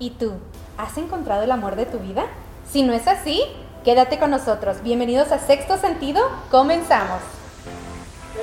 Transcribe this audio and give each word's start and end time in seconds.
¿Y 0.00 0.10
tú? 0.10 0.32
¿Has 0.76 0.98
encontrado 0.98 1.44
el 1.44 1.52
amor 1.52 1.76
de 1.76 1.86
tu 1.86 1.98
vida? 1.98 2.24
Si 2.68 2.82
no 2.82 2.92
es 2.92 3.06
así, 3.06 3.40
quédate 3.84 4.18
con 4.18 4.30
nosotros. 4.30 4.82
Bienvenidos 4.82 5.30
a 5.30 5.38
Sexto 5.38 5.76
Sentido. 5.76 6.20
Comenzamos. 6.50 7.20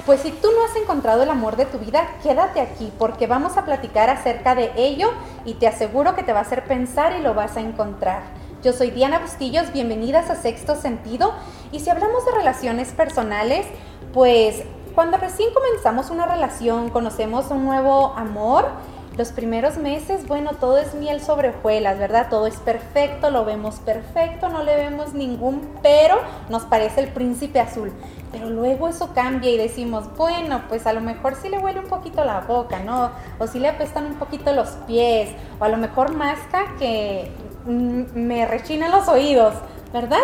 Pues 0.05 0.21
si 0.21 0.31
tú 0.31 0.47
no 0.55 0.63
has 0.63 0.75
encontrado 0.77 1.23
el 1.23 1.29
amor 1.29 1.57
de 1.57 1.65
tu 1.65 1.77
vida, 1.77 2.07
quédate 2.23 2.61
aquí 2.61 2.93
porque 2.97 3.27
vamos 3.27 3.57
a 3.57 3.65
platicar 3.65 4.09
acerca 4.09 4.55
de 4.55 4.71
ello 4.77 5.11
y 5.43 5.55
te 5.55 5.67
aseguro 5.67 6.15
que 6.15 6.23
te 6.23 6.31
va 6.31 6.39
a 6.39 6.43
hacer 6.43 6.63
pensar 6.63 7.17
y 7.19 7.21
lo 7.21 7.33
vas 7.33 7.57
a 7.57 7.59
encontrar. 7.59 8.23
Yo 8.63 8.71
soy 8.71 8.91
Diana 8.91 9.19
Bustillos, 9.19 9.73
bienvenidas 9.73 10.29
a 10.29 10.35
Sexto 10.35 10.75
Sentido 10.75 11.33
y 11.73 11.81
si 11.81 11.89
hablamos 11.89 12.25
de 12.25 12.31
relaciones 12.31 12.93
personales, 12.93 13.67
pues 14.13 14.63
cuando 14.95 15.17
recién 15.17 15.53
comenzamos 15.53 16.11
una 16.11 16.25
relación, 16.25 16.89
conocemos 16.89 17.51
un 17.51 17.65
nuevo 17.65 18.13
amor, 18.15 18.69
los 19.17 19.31
primeros 19.33 19.77
meses, 19.77 20.25
bueno, 20.27 20.51
todo 20.59 20.77
es 20.77 20.93
miel 20.93 21.21
sobre 21.21 21.49
hojuelas, 21.49 21.99
¿verdad? 21.99 22.27
Todo 22.29 22.47
es 22.47 22.55
perfecto, 22.57 23.29
lo 23.29 23.43
vemos 23.43 23.79
perfecto, 23.79 24.47
no 24.47 24.63
le 24.63 24.75
vemos 24.77 25.13
ningún 25.13 25.69
pero, 25.81 26.15
nos 26.49 26.63
parece 26.63 27.01
el 27.01 27.07
príncipe 27.09 27.59
azul. 27.59 27.91
Pero 28.31 28.49
luego 28.49 28.87
eso 28.87 29.13
cambia 29.13 29.51
y 29.51 29.57
decimos, 29.57 30.05
bueno, 30.15 30.61
pues 30.69 30.87
a 30.87 30.93
lo 30.93 31.01
mejor 31.01 31.35
sí 31.35 31.49
le 31.49 31.59
huele 31.59 31.79
un 31.79 31.87
poquito 31.87 32.23
la 32.23 32.39
boca, 32.41 32.79
¿no? 32.79 33.11
O 33.37 33.47
sí 33.47 33.59
le 33.59 33.67
apestan 33.67 34.05
un 34.05 34.15
poquito 34.15 34.53
los 34.53 34.69
pies, 34.87 35.29
o 35.59 35.65
a 35.65 35.69
lo 35.69 35.77
mejor 35.77 36.15
masca 36.15 36.75
que 36.79 37.29
mm, 37.65 38.03
me 38.13 38.45
rechina 38.45 38.87
los 38.87 39.09
oídos, 39.09 39.55
¿verdad? 39.91 40.23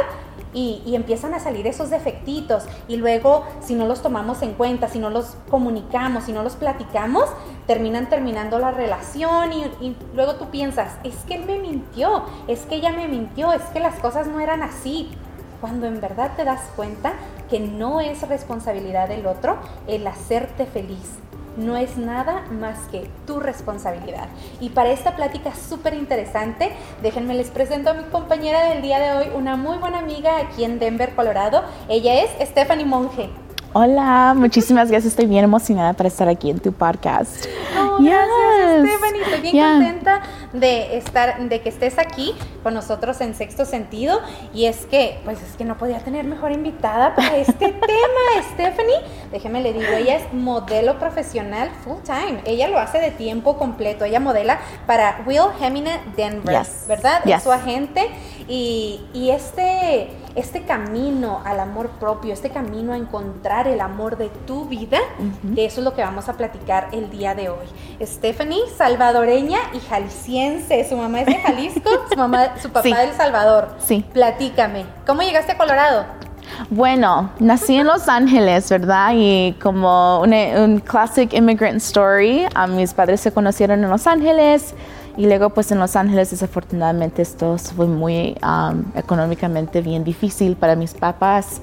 Y, 0.53 0.95
empiezan 0.95 1.33
a 1.33 1.39
salir 1.39 1.67
esos 1.67 1.89
defectitos 1.89 2.65
y 2.87 2.97
luego 2.97 3.45
si 3.61 3.75
no 3.75 3.85
los 3.85 4.01
tomamos 4.01 4.41
en 4.41 4.53
cuenta, 4.53 4.87
si 4.87 4.99
no 4.99 5.09
los 5.09 5.37
comunicamos, 5.49 6.23
si 6.23 6.31
no 6.31 6.43
los 6.43 6.55
platicamos, 6.55 7.25
terminan 7.67 8.09
terminando 8.09 8.57
la 8.59 8.71
relación 8.71 9.53
y, 9.53 9.95
luego 10.15 10.35
tú 10.35 10.49
piensas, 10.49 10.93
es 11.03 11.15
que 11.27 11.35
él 11.35 11.45
me 11.45 11.59
mintió, 11.59 12.23
es 12.47 12.61
que 12.61 12.75
ella 12.75 12.91
me 12.91 13.07
mintió, 13.07 13.51
es 13.53 13.63
que 13.73 13.79
las 13.79 13.99
cosas 13.99 14.27
no 14.27 14.39
eran 14.39 14.63
así. 14.63 15.09
Cuando 15.61 15.87
en 15.87 15.99
verdad 15.99 16.33
te 16.37 16.43
das 16.43 16.61
cuenta 16.75 17.13
que 17.49 17.59
no 17.59 17.99
es 17.99 18.27
responsabilidad 18.27 19.07
del 19.09 19.25
otro 19.25 19.57
el 19.87 20.05
hacerte 20.05 20.67
feliz, 20.67 21.17
no 21.57 21.75
es 21.75 21.97
nada 21.97 22.43
más 22.51 22.77
que 22.91 23.09
tu 23.25 23.39
responsabilidad. 23.39 24.27
Y 24.61 24.69
para 24.69 24.91
esta 24.91 25.15
plática 25.15 25.53
súper 25.53 25.93
interesante, 25.93 26.71
déjenme 27.01 27.33
les 27.33 27.49
presento 27.49 27.89
a 27.89 27.93
mi 27.93 28.03
compañera 28.03 28.69
del 28.69 28.81
día 28.81 28.99
de 28.99 29.11
hoy, 29.17 29.25
una 29.35 29.55
muy 29.55 29.77
buena 29.77 29.99
amiga 29.99 30.37
aquí 30.37 30.63
en 30.63 30.79
Denver, 30.79 31.15
Colorado. 31.15 31.63
Ella 31.89 32.21
es 32.21 32.49
Stephanie 32.49 32.85
Monge. 32.85 33.29
Hola, 33.73 34.33
muchísimas 34.35 34.89
gracias. 34.89 35.11
Estoy 35.11 35.25
bien 35.25 35.43
emocionada 35.43 35.93
para 35.93 36.07
estar 36.07 36.27
aquí 36.27 36.49
en 36.49 36.59
tu 36.59 36.71
podcast. 36.71 37.45
Oh, 37.77 37.97
gracias, 38.01 38.87
Stephanie. 38.87 39.21
Estoy 39.21 39.51
bien 39.51 39.73
contenta 39.73 40.21
de 40.53 40.97
estar, 40.97 41.39
de 41.39 41.61
que 41.61 41.69
estés 41.69 41.97
aquí 41.99 42.33
con 42.63 42.73
nosotros 42.73 43.19
en 43.21 43.35
Sexto 43.35 43.65
Sentido. 43.65 44.21
Y 44.53 44.65
es 44.65 44.85
que, 44.85 45.19
pues 45.23 45.41
es 45.41 45.55
que 45.55 45.65
no 45.65 45.77
podía 45.77 45.99
tener 45.99 46.25
mejor 46.25 46.51
invitada 46.51 47.15
para 47.15 47.37
este 47.37 47.67
tema, 47.73 48.43
Stephanie. 48.53 48.99
Déjeme 49.31 49.61
le 49.61 49.73
digo, 49.73 49.91
ella 49.95 50.15
es 50.15 50.33
modelo 50.33 50.99
profesional 50.99 51.69
full 51.83 52.01
time. 52.03 52.41
Ella 52.45 52.67
lo 52.67 52.79
hace 52.79 52.99
de 52.99 53.11
tiempo 53.11 53.57
completo. 53.57 54.05
Ella 54.05 54.19
modela 54.19 54.59
para 54.85 55.23
Will 55.25 55.41
Hemina 55.61 56.01
Denver, 56.15 56.65
¿verdad? 56.87 57.21
Es 57.25 57.43
su 57.43 57.51
agente. 57.51 58.09
Y, 58.47 59.01
y 59.13 59.31
este 59.31 60.09
este 60.37 60.61
camino 60.61 61.41
al 61.43 61.59
amor 61.59 61.89
propio, 61.99 62.31
este 62.31 62.51
camino 62.51 62.93
a 62.93 62.97
encontrar 62.97 63.67
el 63.67 63.81
amor 63.81 64.17
de 64.17 64.29
tu 64.45 64.65
vida, 64.65 64.99
de 65.41 65.65
eso 65.65 65.81
es 65.81 65.83
lo 65.83 65.95
que 65.95 66.01
vamos 66.03 66.29
a 66.29 66.33
platicar 66.33 66.89
el 66.91 67.09
día 67.09 67.33
de 67.33 67.49
hoy. 67.49 67.65
Stephanie, 68.01 68.61
salvadoreña 68.77 69.57
y 69.73 69.79
jalisciense, 69.79 70.87
su 70.87 70.95
mamá 70.95 71.21
es 71.21 71.25
de 71.25 71.35
Jalisco, 71.35 71.89
su, 72.11 72.17
mamá, 72.17 72.53
su 72.61 72.69
papá 72.69 72.99
de 72.99 73.03
El 73.05 73.13
Salvador. 73.13 73.69
Sí. 73.79 74.05
Platícame, 74.13 74.85
¿cómo 75.07 75.23
llegaste 75.23 75.53
a 75.53 75.57
Colorado? 75.57 76.05
Bueno, 76.69 77.31
nací 77.39 77.75
en 77.75 77.87
Los 77.87 78.07
Ángeles, 78.07 78.69
¿verdad? 78.69 79.13
Y 79.15 79.53
como 79.61 80.21
un, 80.21 80.79
classic 80.81 81.33
immigrant 81.33 81.77
story, 81.77 82.45
mis 82.69 82.93
padres 82.93 83.21
se 83.21 83.31
conocieron 83.31 83.83
en 83.83 83.89
Los 83.89 84.05
Ángeles. 84.05 84.75
Y 85.17 85.25
luego 85.25 85.49
pues 85.49 85.71
en 85.71 85.79
Los 85.79 85.95
Ángeles 85.95 86.29
desafortunadamente 86.29 87.23
esto 87.23 87.57
fue 87.57 87.87
muy 87.87 88.37
um, 88.43 88.83
económicamente 88.95 89.81
bien 89.81 90.03
difícil 90.03 90.55
para 90.55 90.75
mis 90.75 90.93
papás. 90.93 91.59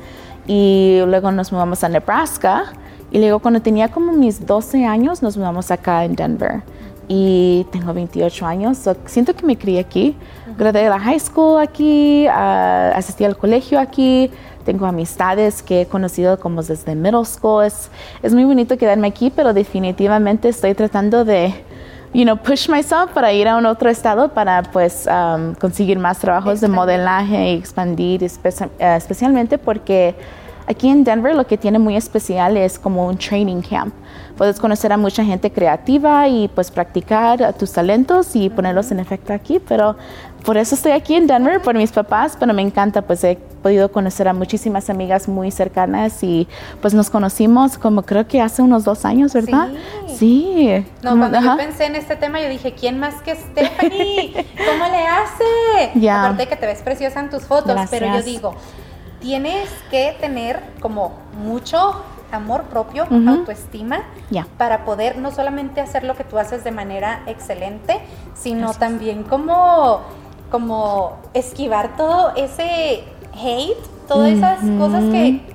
Y 0.48 0.98
luego 1.06 1.31
nos 1.31 1.53
mudamos 1.53 1.84
a 1.84 1.88
Nebraska. 1.88 2.64
Y 3.12 3.19
luego 3.19 3.38
cuando 3.38 3.62
tenía 3.62 3.88
como 3.88 4.12
mis 4.12 4.44
12 4.44 4.84
años 4.84 5.22
nos 5.22 5.37
mudamos 5.37 5.70
acá 5.70 6.04
en 6.04 6.16
Denver. 6.16 6.62
Y 7.06 7.64
tengo 7.70 7.94
28 7.94 8.44
años, 8.47 8.78
siento 9.06 9.34
que 9.37 9.47
me 9.47 9.56
crié 9.56 9.78
aquí. 9.78 10.16
Gradué 10.59 10.82
de 10.82 10.88
la 10.88 10.98
high 10.98 11.20
school 11.20 11.60
aquí, 11.60 12.26
uh, 12.26 12.97
asistí 12.97 13.25
al 13.25 13.37
colegio 13.37 13.78
aquí, 13.78 14.31
tengo 14.64 14.87
amistades 14.87 15.62
que 15.62 15.82
he 15.82 15.87
conocido 15.87 16.41
como 16.41 16.62
desde 16.62 16.94
middle 16.94 17.25
school. 17.25 17.64
Es, 17.64 17.91
es 18.22 18.34
muy 18.34 18.44
bonito 18.44 18.76
quedarme 18.78 19.06
aquí, 19.06 19.31
pero 19.34 19.53
definitivamente 19.53 20.48
estoy 20.48 20.75
tratando 20.75 21.25
de 21.25 21.54
you 22.14 22.25
know, 22.25 22.36
push 22.36 22.69
myself 22.69 23.12
para 23.12 23.32
ir 23.32 23.48
a 23.48 23.56
un 23.56 23.66
otro 23.66 23.91
estado 23.91 24.28
para 24.28 24.62
pues 24.62 25.06
um, 25.06 25.54
conseguir 25.54 25.98
más 25.98 26.19
trabajos 26.20 26.60
de 26.60 26.69
modelaje 26.69 27.52
y 27.52 27.56
expandir, 27.56 28.22
eh, 28.22 28.97
especialmente 28.97 29.58
porque 29.58 30.14
aquí 30.66 30.88
en 30.88 31.02
Denver 31.02 31.34
lo 31.34 31.44
que 31.47 31.58
tiene 31.58 31.78
muy 31.78 31.97
especial 31.97 32.56
es 32.56 32.78
como 32.78 33.06
un 33.06 33.19
training 33.19 33.60
camp. 33.60 33.92
Puedes 34.37 34.59
conocer 34.59 34.93
a 34.93 34.97
mucha 34.97 35.25
gente 35.25 35.53
creativa 35.53 36.27
y 36.28 36.49
pues 36.49 36.71
practicar 36.71 37.53
tus 37.55 37.72
talentos 37.72 38.34
y 38.34 38.50
ponerlos 38.50 38.91
en 38.91 39.00
efecto 39.00 39.33
aquí, 39.33 39.61
pero 39.61 39.97
por 40.45 40.59
eso 40.59 40.75
estoy 40.75 40.93
aquí 40.93 41.15
en 41.15 41.27
Denver, 41.27 41.61
por 41.62 41.75
mis 41.75 41.91
papás, 41.91 42.37
pero 42.39 42.53
me 42.53 42.61
encanta, 42.61 43.03
pues 43.03 43.25
he 43.25 43.37
podido 43.62 43.91
conocer 43.91 44.28
a 44.28 44.34
muchísimas 44.34 44.91
amigas 44.91 45.27
muy 45.27 45.50
cercanas 45.50 46.23
y 46.23 46.47
pues 46.83 46.93
nos 46.93 47.09
conocimos 47.09 47.78
como 47.78 48.03
creo 48.03 48.28
que 48.28 48.43
hace 48.43 48.61
unos 48.61 48.84
dos 48.84 49.06
años, 49.06 49.33
¿verdad? 49.33 49.69
Sí. 50.06 50.84
No, 51.03 51.17
cuando 51.17 51.41
yo 51.41 51.56
pensé 51.56 51.87
en 51.87 51.97
este 51.97 52.17
tema, 52.17 52.43
yo 52.43 52.50
dije, 52.50 52.75
¿quién 52.75 52.99
más 52.99 53.15
que 53.23 53.34
Stephanie? 53.34 54.47
¿Cómo 54.56 54.84
le 54.87 55.06
hace? 55.06 55.44
Ya. 55.94 56.25
Aparte 56.25 56.49
que 56.49 56.56
te 56.56 56.67
ves 56.67 56.83
preciosa 56.83 57.21
en 57.21 57.31
tus 57.31 57.44
fotos, 57.44 57.78
pero 57.91 58.06
yo 58.06 58.23
digo, 58.23 58.55
tienes 59.21 59.69
que 59.91 60.17
tener 60.21 60.61
como 60.81 61.12
mucho 61.43 62.03
amor 62.34 62.65
propio, 62.65 63.06
autoestima, 63.27 64.03
para 64.59 64.84
poder 64.84 65.19
no 65.19 65.31
solamente 65.31 65.81
hacer 65.81 66.05
lo 66.05 66.15
que 66.15 66.25
tú 66.25 66.39
haces 66.39 66.65
de 66.65 66.71
manera 66.71 67.22
excelente, 67.27 68.00
sino 68.34 68.75
también 68.75 69.22
como 69.22 70.03
como 70.50 71.17
esquivar 71.33 71.97
todo 71.97 72.33
ese 72.37 73.03
hate, 73.34 73.77
todas 74.06 74.31
esas 74.31 74.61
cosas 74.78 75.03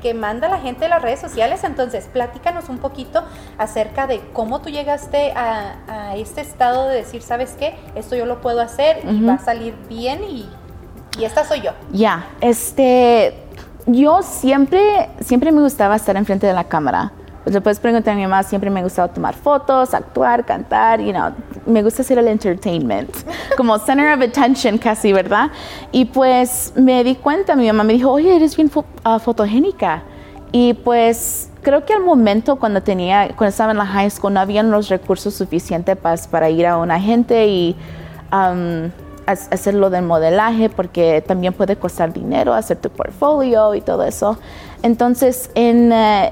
que, 0.02 0.14
manda 0.14 0.50
la 0.50 0.60
gente 0.60 0.82
de 0.82 0.90
las 0.90 1.02
redes 1.02 1.20
sociales. 1.22 1.64
Entonces, 1.64 2.10
platícanos 2.12 2.68
un 2.68 2.80
poquito 2.80 3.24
acerca 3.58 4.08
de 4.08 4.20
cómo 4.34 4.60
tú 4.60 4.70
llegaste 4.70 5.32
a, 5.36 6.16
este 6.18 6.42
estado 6.42 6.90
de 6.90 6.96
decir, 6.98 7.22
¿sabes 7.22 7.56
qué? 7.58 7.76
Esto 7.96 8.18
yo 8.18 8.26
lo 8.26 8.42
puedo 8.42 8.60
hacer 8.60 9.00
y 9.10 9.24
va 9.24 9.36
a 9.36 9.40
salir 9.40 9.74
bien 9.88 10.22
y, 10.30 10.50
y 11.18 11.24
esta 11.24 11.46
soy 11.46 11.62
yo. 11.62 11.72
Ya, 11.94 12.28
este, 12.42 13.36
yo 13.94 14.22
siempre, 14.22 15.10
siempre 15.22 15.52
me 15.52 15.62
gustaba 15.62 15.96
estar 15.96 16.16
enfrente 16.18 16.48
de 16.48 16.54
la 16.54 16.64
cámara. 16.64 17.12
Pues 17.44 17.54
le 17.54 17.62
puedes 17.62 17.80
preguntar 17.80 18.14
a 18.14 18.18
mi 18.18 18.24
mamá, 18.24 18.44
siempre 18.44 18.70
me 18.70 18.82
ha 18.82 18.84
gustado 18.84 19.08
tomar 19.08 19.34
fotos, 19.34 19.94
actuar, 19.94 20.46
cantar, 20.46 21.00
you 21.00 21.12
know, 21.12 21.32
me 21.66 21.82
gusta 21.82 22.02
hacer 22.02 22.20
el 22.20 22.28
entertainment, 22.28 23.10
como 23.58 23.80
center 23.80 24.14
of 24.14 24.22
attention 24.22 24.78
casi, 24.78 25.14
¿verdad? 25.14 25.50
Y 25.92 26.06
pues 26.06 26.74
me 26.76 27.04
di 27.04 27.16
cuenta, 27.16 27.56
mi 27.56 27.66
mamá 27.68 27.84
me 27.84 27.94
dijo, 27.94 28.12
oye, 28.12 28.36
eres 28.36 28.56
bien 28.56 28.70
ah, 29.04 29.20
fotogénica. 29.20 30.04
Y 30.52 30.74
pues 30.74 31.50
creo 31.62 31.86
que 31.86 31.94
al 31.94 32.04
momento 32.04 32.58
cuando 32.58 32.82
tenía, 32.84 33.30
cuando 33.30 33.50
estaba 33.50 33.72
en 33.72 33.78
la 33.78 33.86
high 33.86 34.10
school, 34.10 34.34
no 34.34 34.42
habían 34.42 34.70
los 34.70 34.90
recursos 34.90 35.34
suficientes 35.34 35.96
para, 35.96 36.22
para 36.30 36.50
ir 36.50 36.68
a 36.68 36.78
un 36.78 36.92
agente 36.92 37.48
y 37.48 37.76
um, 38.34 38.90
hacerlo 39.32 39.90
del 39.90 40.04
modelaje, 40.04 40.70
porque 40.70 41.24
también 41.26 41.54
puede 41.54 41.76
costar 41.76 42.14
dinero 42.14 42.54
hacer 42.54 42.78
tu 42.78 42.90
portfolio 42.90 43.76
y 43.76 43.82
todo 43.82 44.04
eso. 44.04 44.38
Entonces, 44.84 45.50
en... 45.56 45.92
Eh, 45.92 46.32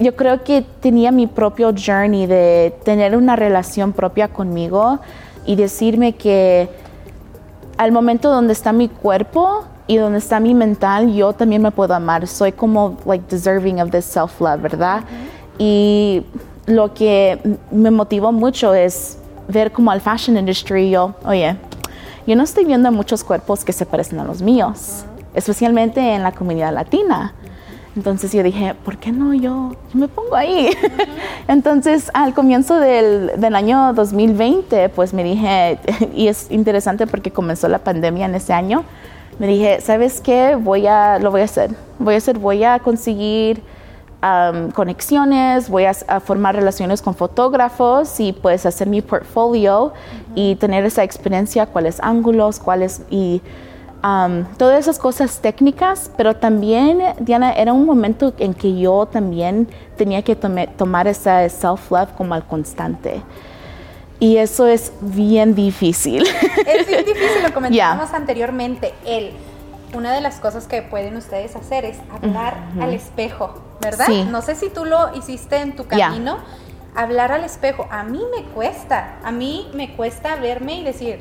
yo 0.00 0.14
creo 0.14 0.44
que 0.44 0.62
tenía 0.62 1.10
mi 1.10 1.26
propio 1.26 1.72
journey 1.74 2.26
de 2.26 2.72
tener 2.84 3.16
una 3.16 3.34
relación 3.34 3.92
propia 3.92 4.28
conmigo 4.28 5.00
y 5.44 5.56
decirme 5.56 6.14
que 6.14 6.68
al 7.78 7.90
momento 7.90 8.30
donde 8.30 8.52
está 8.52 8.72
mi 8.72 8.88
cuerpo 8.88 9.64
y 9.86 9.96
donde 9.96 10.18
está 10.18 10.38
mi 10.38 10.54
mental, 10.54 11.12
yo 11.12 11.32
también 11.32 11.62
me 11.62 11.70
puedo 11.70 11.94
amar. 11.94 12.26
Soy 12.26 12.52
como 12.52 12.96
like 13.06 13.24
deserving 13.28 13.80
of 13.80 13.90
this 13.90 14.04
self 14.04 14.40
love, 14.40 14.60
¿verdad? 14.60 15.02
Y 15.58 16.22
lo 16.66 16.92
que 16.94 17.40
me 17.72 17.90
motivó 17.90 18.30
mucho 18.30 18.74
es 18.74 19.18
ver 19.48 19.72
como 19.72 19.90
al 19.90 20.00
fashion 20.00 20.36
industry 20.36 20.90
yo, 20.90 21.14
oye, 21.24 21.56
yo 22.28 22.36
no 22.36 22.42
estoy 22.42 22.66
viendo 22.66 22.92
muchos 22.92 23.24
cuerpos 23.24 23.64
que 23.64 23.72
se 23.72 23.86
parecen 23.86 24.20
a 24.20 24.24
los 24.24 24.42
míos, 24.42 25.06
especialmente 25.32 25.98
en 26.12 26.22
la 26.22 26.32
comunidad 26.32 26.74
latina. 26.74 27.32
Entonces 27.96 28.34
yo 28.34 28.42
dije, 28.42 28.74
¿por 28.84 28.98
qué 28.98 29.12
no 29.12 29.32
yo, 29.32 29.74
yo 29.94 29.98
me 29.98 30.08
pongo 30.08 30.36
ahí? 30.36 30.68
Entonces 31.48 32.10
al 32.12 32.34
comienzo 32.34 32.78
del, 32.80 33.32
del, 33.40 33.54
año 33.54 33.94
2020, 33.94 34.90
pues 34.90 35.14
me 35.14 35.24
dije, 35.24 35.78
y 36.14 36.28
es 36.28 36.50
interesante 36.50 37.06
porque 37.06 37.30
comenzó 37.30 37.66
la 37.66 37.78
pandemia 37.78 38.26
en 38.26 38.34
ese 38.34 38.52
año, 38.52 38.84
me 39.38 39.46
dije, 39.46 39.80
¿sabes 39.80 40.20
qué? 40.20 40.54
Voy 40.54 40.86
a, 40.86 41.18
lo 41.18 41.30
voy 41.30 41.40
a 41.40 41.44
hacer. 41.44 41.70
Voy 41.98 42.12
a 42.12 42.18
hacer, 42.18 42.38
voy 42.38 42.62
a 42.62 42.78
conseguir 42.80 43.62
um, 44.22 44.70
conexiones, 44.70 45.68
voy 45.68 45.84
a, 45.84 45.92
a, 46.08 46.20
formar 46.20 46.56
relaciones 46.56 47.02
con 47.02 47.14
fotógrafos 47.14 48.18
y 48.20 48.32
pues 48.32 48.66
hacer 48.66 48.88
mi 48.88 49.02
portfolio 49.02 49.92
y 50.34 50.56
tener 50.56 50.84
esa 50.84 51.04
experiencia, 51.04 51.66
cuáles 51.66 52.00
ángulos, 52.00 52.58
cuáles 52.58 53.02
y 53.10 53.42
um, 54.02 54.44
todas 54.56 54.80
esas 54.80 54.98
cosas 54.98 55.40
técnicas, 55.40 56.10
pero 56.16 56.36
también, 56.36 57.00
Diana, 57.20 57.52
era 57.52 57.72
un 57.72 57.84
momento 57.84 58.32
en 58.38 58.54
que 58.54 58.78
yo 58.78 59.06
también 59.06 59.68
tenía 59.96 60.22
que 60.22 60.36
tome, 60.36 60.66
tomar 60.66 61.06
esa 61.06 61.48
self-love 61.48 62.12
como 62.16 62.34
al 62.34 62.44
constante. 62.46 63.22
Y 64.20 64.36
eso 64.36 64.66
es 64.66 64.92
bien 65.00 65.54
difícil. 65.54 66.24
Es 66.66 66.88
bien 66.88 67.04
difícil, 67.04 67.42
lo 67.42 67.54
comentábamos 67.54 68.08
yeah. 68.08 68.16
anteriormente. 68.16 68.92
El, 69.06 69.30
una 69.94 70.12
de 70.12 70.20
las 70.20 70.36
cosas 70.36 70.66
que 70.66 70.82
pueden 70.82 71.16
ustedes 71.16 71.56
hacer 71.56 71.84
es 71.84 71.98
hablar 72.10 72.56
uh 72.74 72.78
-huh. 72.78 72.84
al 72.84 72.94
espejo, 72.94 73.62
¿verdad? 73.80 74.06
Sí. 74.06 74.24
No 74.24 74.42
sé 74.42 74.54
si 74.54 74.70
tú 74.70 74.84
lo 74.84 75.14
hiciste 75.14 75.56
en 75.56 75.76
tu 75.76 75.86
camino. 75.86 76.36
Yeah. 76.36 77.02
Hablar 77.02 77.32
al 77.32 77.44
espejo. 77.44 77.86
A 77.90 78.02
mí 78.02 78.20
me 78.36 78.44
cuesta. 78.44 79.16
A 79.22 79.30
mí 79.30 79.70
me 79.74 79.94
cuesta 79.94 80.36
verme 80.36 80.74
y 80.74 80.84
decir, 80.84 81.20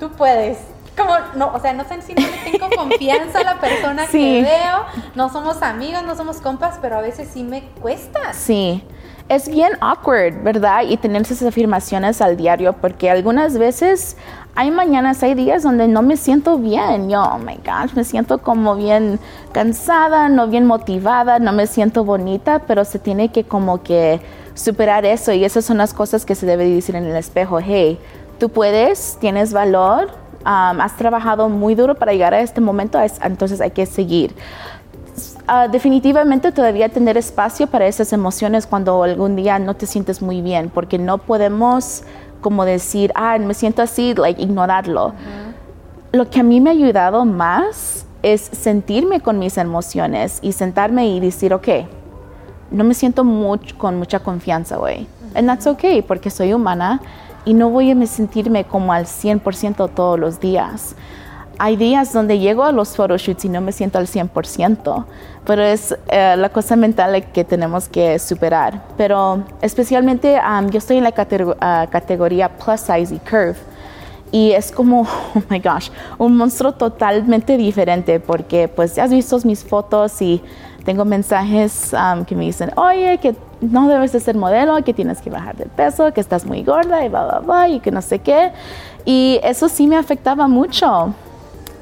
tú 0.00 0.10
puedes. 0.10 0.58
Como, 0.96 1.12
no, 1.34 1.52
o 1.52 1.60
sea, 1.60 1.74
no 1.74 1.84
sé 1.84 2.00
si 2.02 2.14
no 2.14 2.22
le 2.22 2.50
tengo 2.50 2.68
confianza 2.76 3.40
a 3.40 3.44
la 3.44 3.60
persona 3.60 4.06
sí. 4.06 4.18
que 4.18 4.42
veo. 4.42 4.84
No 5.14 5.28
somos 5.30 5.62
amigos, 5.62 6.02
no 6.04 6.16
somos 6.16 6.38
compas, 6.38 6.78
pero 6.80 6.96
a 6.96 7.00
veces 7.02 7.28
sí 7.32 7.42
me 7.42 7.62
cuesta. 7.80 8.32
Sí 8.32 8.82
es 9.28 9.48
bien 9.48 9.72
awkward, 9.80 10.42
¿verdad? 10.42 10.84
Y 10.88 10.96
tener 10.96 11.22
esas 11.22 11.42
afirmaciones 11.42 12.20
al 12.20 12.36
diario, 12.36 12.74
porque 12.74 13.10
algunas 13.10 13.58
veces 13.58 14.16
hay 14.56 14.70
mañanas, 14.70 15.22
hay 15.22 15.34
días 15.34 15.62
donde 15.62 15.86
no 15.86 16.00
me 16.00 16.16
siento 16.16 16.56
bien. 16.56 17.10
Yo, 17.10 17.22
oh 17.22 17.38
my 17.38 17.56
gosh, 17.56 17.94
me 17.94 18.04
siento 18.04 18.38
como 18.38 18.74
bien 18.74 19.20
cansada, 19.52 20.30
no 20.30 20.48
bien 20.48 20.64
motivada, 20.64 21.38
no 21.38 21.52
me 21.52 21.66
siento 21.66 22.04
bonita, 22.04 22.60
pero 22.66 22.86
se 22.86 22.98
tiene 22.98 23.30
que 23.30 23.44
como 23.44 23.82
que 23.82 24.20
superar 24.54 25.04
eso 25.04 25.32
y 25.32 25.44
esas 25.44 25.66
son 25.66 25.76
las 25.76 25.92
cosas 25.92 26.24
que 26.24 26.34
se 26.34 26.46
debe 26.46 26.66
decir 26.68 26.96
en 26.96 27.04
el 27.04 27.16
espejo. 27.16 27.58
Hey, 27.62 27.98
tú 28.38 28.48
puedes, 28.48 29.18
tienes 29.20 29.52
valor, 29.52 30.08
um, 30.40 30.80
has 30.80 30.96
trabajado 30.96 31.50
muy 31.50 31.74
duro 31.74 31.94
para 31.94 32.12
llegar 32.12 32.32
a 32.32 32.40
este 32.40 32.62
momento, 32.62 32.98
entonces 33.22 33.60
hay 33.60 33.72
que 33.72 33.84
seguir. 33.84 34.34
Uh, 35.48 35.70
definitivamente 35.70 36.50
todavía 36.50 36.88
tener 36.88 37.16
espacio 37.16 37.66
para 37.66 37.86
esas 37.86 38.12
emociones 38.12 38.66
cuando 38.66 39.02
algún 39.02 39.36
día 39.36 39.58
no 39.58 39.74
te 39.74 39.86
sientes 39.86 40.22
muy 40.22 40.40
bien, 40.40 40.70
porque 40.70 40.98
no 40.98 41.18
podemos 41.18 42.02
como 42.46 42.64
decir, 42.64 43.10
ah, 43.16 43.36
me 43.40 43.54
siento 43.54 43.82
así, 43.82 44.14
like, 44.14 44.40
ignorarlo. 44.40 45.06
Uh 45.06 45.10
-huh. 45.10 46.16
Lo 46.18 46.30
que 46.30 46.38
a 46.38 46.44
mí 46.44 46.60
me 46.60 46.70
ha 46.70 46.74
ayudado 46.74 47.24
más 47.24 48.06
es 48.22 48.40
sentirme 48.40 49.18
con 49.18 49.40
mis 49.40 49.58
emociones 49.58 50.38
y 50.42 50.52
sentarme 50.52 51.08
y 51.08 51.18
decir, 51.18 51.52
ok, 51.52 51.68
no 52.70 52.84
me 52.84 52.94
siento 52.94 53.24
mucho, 53.24 53.76
con 53.76 53.98
mucha 53.98 54.20
confianza 54.20 54.78
hoy. 54.78 54.94
Uh 54.94 54.98
-huh. 54.98 55.38
And 55.38 55.48
that's 55.48 55.66
okay, 55.66 56.02
porque 56.02 56.30
soy 56.30 56.52
humana 56.52 57.00
y 57.44 57.52
no 57.52 57.68
voy 57.68 57.90
a 57.90 58.06
sentirme 58.06 58.62
como 58.62 58.92
al 58.92 59.06
100% 59.06 59.88
todos 59.92 60.16
los 60.16 60.38
días 60.38 60.94
hay 61.58 61.76
días 61.76 62.12
donde 62.12 62.38
llego 62.38 62.64
a 62.64 62.72
los 62.72 62.96
photoshoots 62.96 63.44
y 63.44 63.48
no 63.48 63.60
me 63.60 63.72
siento 63.72 63.98
al 63.98 64.06
100%, 64.06 65.04
pero 65.44 65.62
es 65.62 65.96
eh, 66.08 66.34
la 66.36 66.48
cosa 66.50 66.76
mental 66.76 67.30
que 67.32 67.44
tenemos 67.44 67.88
que 67.88 68.18
superar. 68.18 68.82
Pero 68.96 69.42
especialmente 69.62 70.38
um, 70.40 70.68
yo 70.68 70.78
estoy 70.78 70.98
en 70.98 71.04
la 71.04 71.12
categor 71.12 71.56
uh, 71.56 71.88
categoría 71.90 72.48
plus 72.48 72.80
size 72.80 73.14
y 73.14 73.18
curve. 73.18 73.56
Y 74.32 74.52
es 74.52 74.72
como, 74.72 75.02
oh 75.34 75.42
my 75.48 75.60
gosh, 75.60 75.88
un 76.18 76.36
monstruo 76.36 76.72
totalmente 76.72 77.56
diferente 77.56 78.20
porque 78.20 78.68
pues 78.68 78.96
ya 78.96 79.04
has 79.04 79.10
visto 79.10 79.38
mis 79.44 79.64
fotos 79.64 80.20
y 80.20 80.42
tengo 80.84 81.04
mensajes 81.04 81.92
um, 81.94 82.24
que 82.24 82.34
me 82.36 82.44
dicen, 82.44 82.70
oye, 82.76 83.18
que 83.18 83.34
no 83.60 83.88
debes 83.88 84.12
de 84.12 84.20
ser 84.20 84.36
modelo, 84.36 84.76
que 84.84 84.92
tienes 84.92 85.20
que 85.20 85.30
bajar 85.30 85.56
de 85.56 85.66
peso, 85.66 86.12
que 86.12 86.20
estás 86.20 86.44
muy 86.44 86.62
gorda 86.62 87.04
y 87.04 87.08
bla, 87.08 87.24
bla, 87.24 87.38
bla, 87.40 87.68
y 87.68 87.80
que 87.80 87.90
no 87.90 88.02
sé 88.02 88.18
qué. 88.18 88.52
Y 89.04 89.40
eso 89.42 89.68
sí 89.68 89.86
me 89.86 89.96
afectaba 89.96 90.46
mucho 90.46 91.14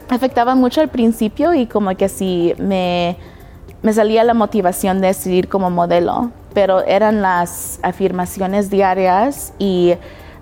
afectaba 0.08 0.54
mucho 0.54 0.80
al 0.80 0.88
principio 0.88 1.54
y 1.54 1.66
como 1.66 1.94
que 1.96 2.08
si 2.08 2.54
me, 2.58 3.16
me 3.82 3.92
salía 3.92 4.24
la 4.24 4.34
motivación 4.34 5.00
de 5.00 5.14
seguir 5.14 5.48
como 5.48 5.70
modelo, 5.70 6.30
pero 6.52 6.84
eran 6.84 7.22
las 7.22 7.78
afirmaciones 7.82 8.70
diarias 8.70 9.52
y 9.58 9.94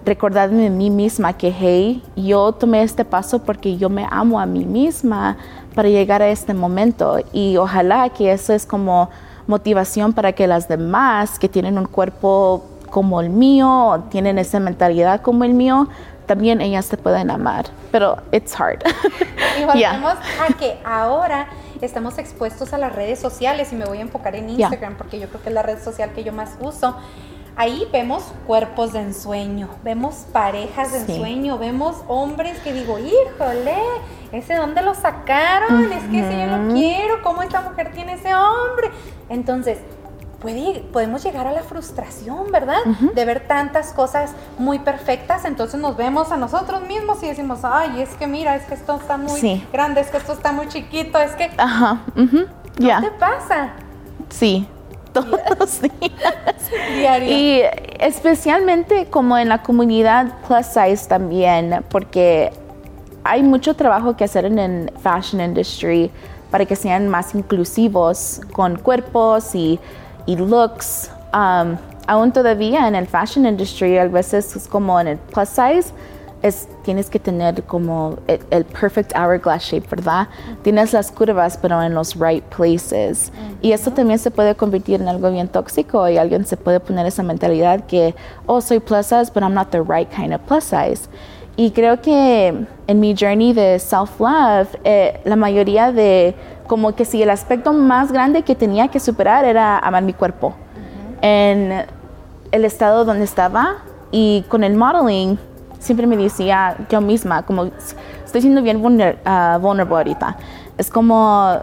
recordarme 0.04 0.62
de 0.64 0.70
mí 0.70 0.90
misma 0.90 1.32
que, 1.34 1.54
hey, 1.56 2.02
yo 2.16 2.52
tomé 2.52 2.82
este 2.82 3.04
paso 3.04 3.40
porque 3.40 3.76
yo 3.76 3.88
me 3.88 4.06
amo 4.10 4.40
a 4.40 4.46
mí 4.46 4.64
misma 4.64 5.36
para 5.74 5.88
llegar 5.88 6.22
a 6.22 6.28
este 6.28 6.54
momento 6.54 7.18
y 7.32 7.56
ojalá 7.56 8.08
que 8.10 8.32
eso 8.32 8.52
es 8.52 8.66
como 8.66 9.10
motivación 9.46 10.12
para 10.12 10.32
que 10.32 10.46
las 10.46 10.68
demás 10.68 11.38
que 11.38 11.48
tienen 11.48 11.78
un 11.78 11.86
cuerpo 11.86 12.64
como 12.90 13.20
el 13.20 13.30
mío, 13.30 14.04
tienen 14.10 14.38
esa 14.38 14.60
mentalidad 14.60 15.22
como 15.22 15.44
el 15.44 15.54
mío, 15.54 15.88
también 16.26 16.60
ellas 16.60 16.88
te 16.88 16.96
pueden 16.96 17.30
amar, 17.30 17.66
pero 17.90 18.18
it's 18.32 18.58
hard. 18.58 18.82
Y 19.58 19.64
volvemos 19.64 20.14
yeah. 20.14 20.44
a 20.48 20.56
que 20.58 20.78
ahora 20.82 21.46
estamos 21.82 22.18
expuestos 22.18 22.72
a 22.72 22.78
las 22.78 22.94
redes 22.94 23.18
sociales 23.18 23.72
y 23.72 23.76
me 23.76 23.84
voy 23.84 23.98
a 23.98 24.02
enfocar 24.02 24.34
en 24.34 24.48
Instagram 24.48 24.92
yeah. 24.92 24.98
porque 24.98 25.20
yo 25.20 25.28
creo 25.28 25.42
que 25.42 25.48
es 25.50 25.54
la 25.54 25.62
red 25.62 25.82
social 25.82 26.12
que 26.14 26.24
yo 26.24 26.32
más 26.32 26.56
uso. 26.60 26.96
Ahí 27.54 27.86
vemos 27.92 28.24
cuerpos 28.46 28.94
de 28.94 29.00
ensueño, 29.00 29.68
vemos 29.84 30.24
parejas 30.32 30.90
de 30.90 31.00
sí. 31.00 31.12
ensueño, 31.12 31.58
vemos 31.58 31.96
hombres 32.08 32.58
que 32.60 32.72
digo, 32.72 32.98
híjole, 32.98 33.76
ese 34.32 34.54
dónde 34.54 34.80
lo 34.80 34.94
sacaron, 34.94 35.84
uh 35.84 35.88
-huh. 35.88 35.96
es 35.96 36.02
que 36.04 36.30
si 36.30 36.40
yo 36.40 36.56
lo 36.56 36.72
quiero, 36.72 37.22
¿cómo 37.22 37.42
esta 37.42 37.60
mujer 37.60 37.92
tiene 37.92 38.14
ese 38.14 38.34
hombre? 38.34 38.90
Entonces, 39.28 39.78
puede, 40.42 40.80
podemos 40.92 41.24
llegar 41.24 41.46
a 41.46 41.52
la 41.52 41.62
frustración, 41.62 42.50
¿verdad? 42.50 42.78
Uh 42.84 42.90
-huh. 42.90 43.14
De 43.14 43.24
ver 43.24 43.46
tantas 43.46 43.92
cosas 43.92 44.32
muy 44.58 44.80
perfectas, 44.80 45.44
entonces 45.44 45.80
nos 45.80 45.96
vemos 45.96 46.32
a 46.32 46.36
nosotros 46.36 46.82
mismos 46.82 47.22
y 47.22 47.28
decimos, 47.28 47.60
ay, 47.62 48.02
es 48.02 48.10
que 48.16 48.26
mira, 48.26 48.56
es 48.56 48.64
que 48.64 48.74
esto 48.74 48.96
está 48.96 49.16
muy 49.16 49.40
sí. 49.40 49.66
grande, 49.72 50.00
es 50.00 50.08
que 50.08 50.18
esto 50.18 50.32
está 50.32 50.52
muy 50.52 50.68
chiquito, 50.68 51.18
es 51.18 51.32
que... 51.32 51.50
Ajá, 51.56 52.02
uh 52.16 52.20
-huh. 52.20 52.46
¿Qué 52.76 52.84
yeah. 52.84 53.00
te 53.00 53.10
pasa? 53.12 53.70
Sí, 54.28 54.66
todos 55.12 55.40
los 55.58 55.82
días. 55.82 55.92
Diario. 56.96 57.30
Y 57.30 57.62
especialmente 58.00 59.06
como 59.06 59.38
en 59.38 59.48
la 59.48 59.62
comunidad 59.62 60.34
plus 60.46 60.66
size 60.66 61.06
también, 61.08 61.84
porque 61.90 62.50
hay 63.24 63.42
mucho 63.42 63.74
trabajo 63.74 64.16
que 64.16 64.24
hacer 64.24 64.46
en 64.46 64.58
el 64.58 64.92
fashion 65.02 65.40
industry 65.40 66.10
para 66.50 66.66
que 66.66 66.76
sean 66.76 67.08
más 67.08 67.34
inclusivos 67.34 68.40
con 68.52 68.76
cuerpos 68.76 69.54
y 69.54 69.78
y 70.26 70.36
looks, 70.36 71.10
um, 71.32 71.76
aún 72.06 72.32
todavía 72.32 72.86
en 72.88 72.94
el 72.94 73.06
fashion 73.06 73.46
industry, 73.46 73.98
a 73.98 74.06
veces 74.06 74.54
es 74.56 74.68
como 74.68 74.98
en 75.00 75.08
el 75.08 75.18
plus 75.18 75.48
size, 75.48 75.92
es, 76.42 76.68
tienes 76.82 77.08
que 77.08 77.20
tener 77.20 77.62
como 77.62 78.18
el, 78.26 78.40
el 78.50 78.64
perfect 78.64 79.12
hourglass 79.16 79.62
shape, 79.62 79.86
¿verdad? 79.88 80.26
Tienes 80.62 80.92
las 80.92 81.12
curvas, 81.12 81.56
pero 81.56 81.80
en 81.80 81.94
los 81.94 82.16
right 82.16 82.44
places. 82.44 83.30
Uh 83.32 83.38
-huh. 83.38 83.56
Y 83.62 83.72
eso 83.72 83.92
también 83.92 84.18
se 84.18 84.30
puede 84.30 84.54
convertir 84.56 85.00
en 85.00 85.08
algo 85.08 85.30
bien 85.30 85.48
tóxico 85.48 86.08
y 86.08 86.18
alguien 86.18 86.44
se 86.44 86.56
puede 86.56 86.80
poner 86.80 87.06
esa 87.06 87.22
mentalidad 87.22 87.86
que, 87.86 88.14
oh, 88.46 88.60
soy 88.60 88.80
plus 88.80 89.06
size, 89.06 89.30
but 89.32 89.42
I'm 89.42 89.54
not 89.54 89.70
the 89.70 89.82
right 89.82 90.08
kind 90.10 90.34
of 90.34 90.40
plus 90.48 90.64
size. 90.64 91.08
Y 91.56 91.70
creo 91.72 92.00
que 92.00 92.66
en 92.86 93.00
mi 93.00 93.14
journey 93.18 93.52
de 93.52 93.78
self-love, 93.78 94.68
eh, 94.84 95.20
la 95.24 95.36
mayoría 95.36 95.92
de, 95.92 96.34
como 96.66 96.94
que 96.94 97.04
si 97.04 97.22
el 97.22 97.30
aspecto 97.30 97.72
más 97.72 98.10
grande 98.10 98.42
que 98.42 98.54
tenía 98.54 98.88
que 98.88 98.98
superar 98.98 99.44
era 99.44 99.78
amar 99.78 100.02
mi 100.02 100.14
cuerpo. 100.14 100.48
Uh 100.48 100.50
-huh. 100.50 101.18
En 101.22 101.86
el 102.50 102.64
estado 102.64 103.04
donde 103.04 103.24
estaba 103.24 103.78
y 104.10 104.44
con 104.48 104.64
el 104.64 104.74
modeling, 104.74 105.38
siempre 105.78 106.06
me 106.06 106.16
decía 106.16 106.76
yo 106.88 107.00
misma, 107.00 107.42
como 107.42 107.70
estoy 108.24 108.40
siendo 108.40 108.62
bien 108.62 108.80
vulner, 108.80 109.18
uh, 109.26 109.58
vulnerable 109.58 109.96
ahorita. 109.96 110.36
Es 110.78 110.90
como 110.90 111.60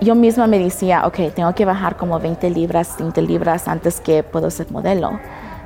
yo 0.00 0.14
misma 0.14 0.46
me 0.46 0.58
decía, 0.58 1.06
ok, 1.06 1.34
tengo 1.34 1.54
que 1.54 1.64
bajar 1.64 1.96
como 1.96 2.18
20 2.18 2.50
libras, 2.50 2.96
20 2.98 3.22
libras 3.22 3.68
antes 3.68 4.00
que 4.00 4.22
puedo 4.22 4.50
ser 4.50 4.70
modelo. 4.70 5.20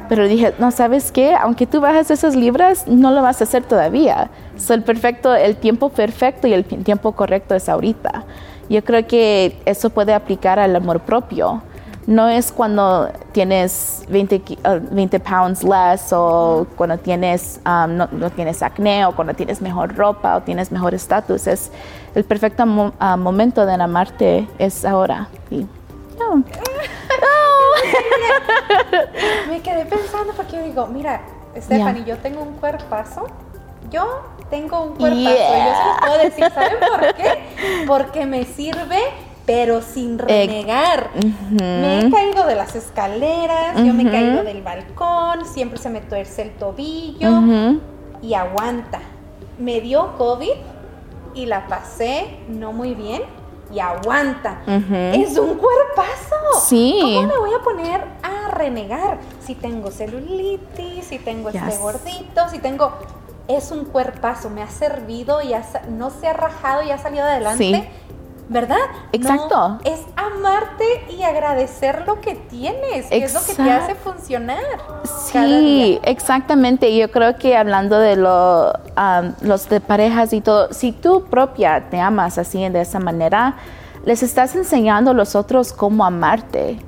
Pero 0.08 0.28
dije, 0.28 0.54
no, 0.58 0.70
¿sabes 0.70 1.12
qué? 1.12 1.34
Aunque 1.34 1.66
tú 1.66 1.80
bajes 1.80 2.10
esas 2.10 2.36
libras, 2.36 2.86
no 2.86 3.10
lo 3.10 3.22
vas 3.22 3.40
a 3.40 3.44
hacer 3.44 3.64
todavía. 3.64 4.30
So, 4.56 4.74
el 4.74 4.82
perfecto, 4.82 5.34
el 5.34 5.56
tiempo 5.56 5.88
perfecto 5.88 6.46
y 6.46 6.52
el 6.52 6.64
tiempo 6.64 7.12
correcto 7.12 7.54
es 7.54 7.68
ahorita. 7.68 8.24
Yo 8.68 8.82
creo 8.84 9.06
que 9.06 9.60
eso 9.64 9.90
puede 9.90 10.14
aplicar 10.14 10.58
al 10.58 10.74
amor 10.76 11.00
propio. 11.00 11.62
No 12.06 12.28
es 12.28 12.52
cuando 12.52 13.10
tienes 13.32 14.04
20, 14.08 14.36
uh, 14.36 14.94
20 14.94 15.20
pounds 15.20 15.64
less 15.64 16.12
o 16.12 16.66
cuando 16.76 16.98
tienes, 16.98 17.60
um, 17.64 17.96
no, 17.96 18.30
tienes 18.30 18.62
acné 18.62 19.06
o 19.06 19.12
cuando 19.12 19.32
tienes 19.32 19.62
mejor 19.62 19.96
ropa 19.96 20.36
o 20.36 20.42
tienes 20.42 20.70
mejor 20.70 20.94
estatus. 20.94 21.46
Es 21.46 21.70
el 22.14 22.24
perfecto 22.24 22.64
uh, 22.64 23.16
momento 23.16 23.64
de 23.64 23.72
amarte 23.72 24.46
es 24.58 24.84
ahora. 24.84 25.28
Y 25.50 25.66
No. 27.20 27.28
Me 29.48 29.60
quedé 29.60 29.84
pensando 29.86 30.32
porque 30.34 30.56
yo 30.56 30.62
digo, 30.62 30.86
mira, 30.86 31.22
Stephanie, 31.56 32.04
yo 32.04 32.18
tengo 32.18 32.42
un 32.42 32.54
cuerpazo. 32.54 33.26
Yo 33.90 34.22
tengo 34.50 34.82
un 34.82 34.96
cuerpazo. 34.96 35.22
Yo 35.22 35.30
se 35.30 35.86
los 35.86 35.98
puedo 36.00 36.18
decir, 36.18 36.50
¿saben 36.52 36.78
por 36.80 37.14
qué? 37.14 37.38
Porque 37.86 38.26
me 38.26 38.44
sirve 38.44 38.98
pero 39.46 39.82
sin 39.82 40.18
renegar. 40.18 41.10
Me 41.50 42.00
he 42.00 42.10
caído 42.10 42.46
de 42.46 42.54
las 42.54 42.74
escaleras, 42.74 43.76
yo 43.76 43.92
me 43.92 44.04
he 44.04 44.10
caído 44.10 44.42
del 44.42 44.62
balcón, 44.62 45.44
siempre 45.44 45.78
se 45.78 45.90
me 45.90 46.00
tuerce 46.00 46.42
el 46.42 46.50
tobillo 46.52 47.28
y 48.22 48.34
aguanta. 48.34 49.00
Me 49.58 49.80
dio 49.80 50.16
COVID 50.16 50.50
y 51.34 51.46
la 51.46 51.66
pasé 51.66 52.38
no 52.48 52.72
muy 52.72 52.94
bien 52.94 53.22
y 53.72 53.80
aguanta. 53.80 54.58
Es 54.66 55.38
un 55.38 55.56
cuerpazo. 55.56 56.60
Sí. 56.66 56.98
¿Cómo 57.00 57.22
me 57.22 57.38
voy 57.38 57.54
a 57.54 57.62
poner 57.62 58.04
a 58.22 58.50
renegar 58.50 59.18
si 59.44 59.54
tengo 59.54 59.90
celulitis, 59.90 61.04
si 61.04 61.18
tengo 61.18 61.50
este 61.50 61.76
gordito, 61.78 62.48
si 62.50 62.58
tengo 62.58 62.92
es 63.46 63.70
un 63.70 63.84
cuerpazo, 63.84 64.48
me 64.48 64.62
ha 64.62 64.70
servido 64.70 65.42
y 65.42 65.54
no 65.90 66.10
se 66.10 66.28
ha 66.28 66.32
rajado 66.32 66.82
y 66.82 66.90
ha 66.90 66.98
salido 66.98 67.24
adelante. 67.24 67.58
Sí 67.58 67.88
¿verdad? 68.48 68.76
Exacto. 69.12 69.78
es 69.84 70.00
amarte 70.16 70.84
y 71.10 71.22
agradecer 71.22 72.04
lo 72.06 72.20
que 72.20 72.34
tienes, 72.34 73.06
que 73.06 73.24
es 73.24 73.34
lo 73.34 73.40
que 73.44 73.54
te 73.54 73.70
hace 73.70 73.94
funcionar. 73.94 74.58
Sí, 75.30 75.98
exactamente. 76.02 76.94
Yo 76.96 77.10
creo 77.10 77.36
que 77.36 77.56
hablando 77.56 77.98
de 77.98 78.16
lo, 78.16 78.72
los 79.40 79.68
de 79.68 79.80
parejas 79.80 80.32
y 80.32 80.40
todo, 80.40 80.72
si 80.72 80.92
tú 80.92 81.24
propia 81.24 81.88
te 81.90 81.98
amas 82.00 82.38
así 82.38 82.68
de 82.68 82.80
esa 82.80 82.98
manera, 82.98 83.56
les 84.04 84.22
estás 84.22 84.54
enseñando 84.54 85.12
a 85.12 85.14
los 85.14 85.34
otros 85.34 85.72
cómo 85.72 86.04
amarte. 86.04 86.78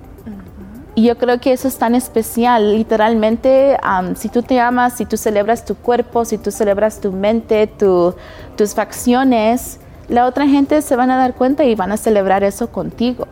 Y 0.94 1.04
yo 1.04 1.18
creo 1.18 1.38
que 1.40 1.52
eso 1.52 1.68
es 1.68 1.76
tan 1.76 1.94
especial. 1.94 2.74
Literalmente, 2.74 3.76
si 4.14 4.30
tú 4.30 4.42
te 4.42 4.58
amas, 4.58 4.94
si 4.94 5.04
tú 5.04 5.18
celebras 5.18 5.64
tu 5.64 5.74
cuerpo, 5.74 6.24
si 6.24 6.38
tú 6.38 6.50
celebras 6.50 7.00
tu 7.00 7.12
mente, 7.12 7.66
tu, 7.66 8.14
tus 8.56 8.74
facciones, 8.74 9.78
la 10.08 10.26
otra 10.26 10.46
gente 10.46 10.82
se 10.82 10.96
van 10.96 11.10
a 11.10 11.16
dar 11.16 11.34
cuenta 11.34 11.64
y 11.64 11.74
van 11.74 11.92
a 11.92 11.96
celebrar 11.96 12.44
eso 12.44 12.70
contigo. 12.70 13.26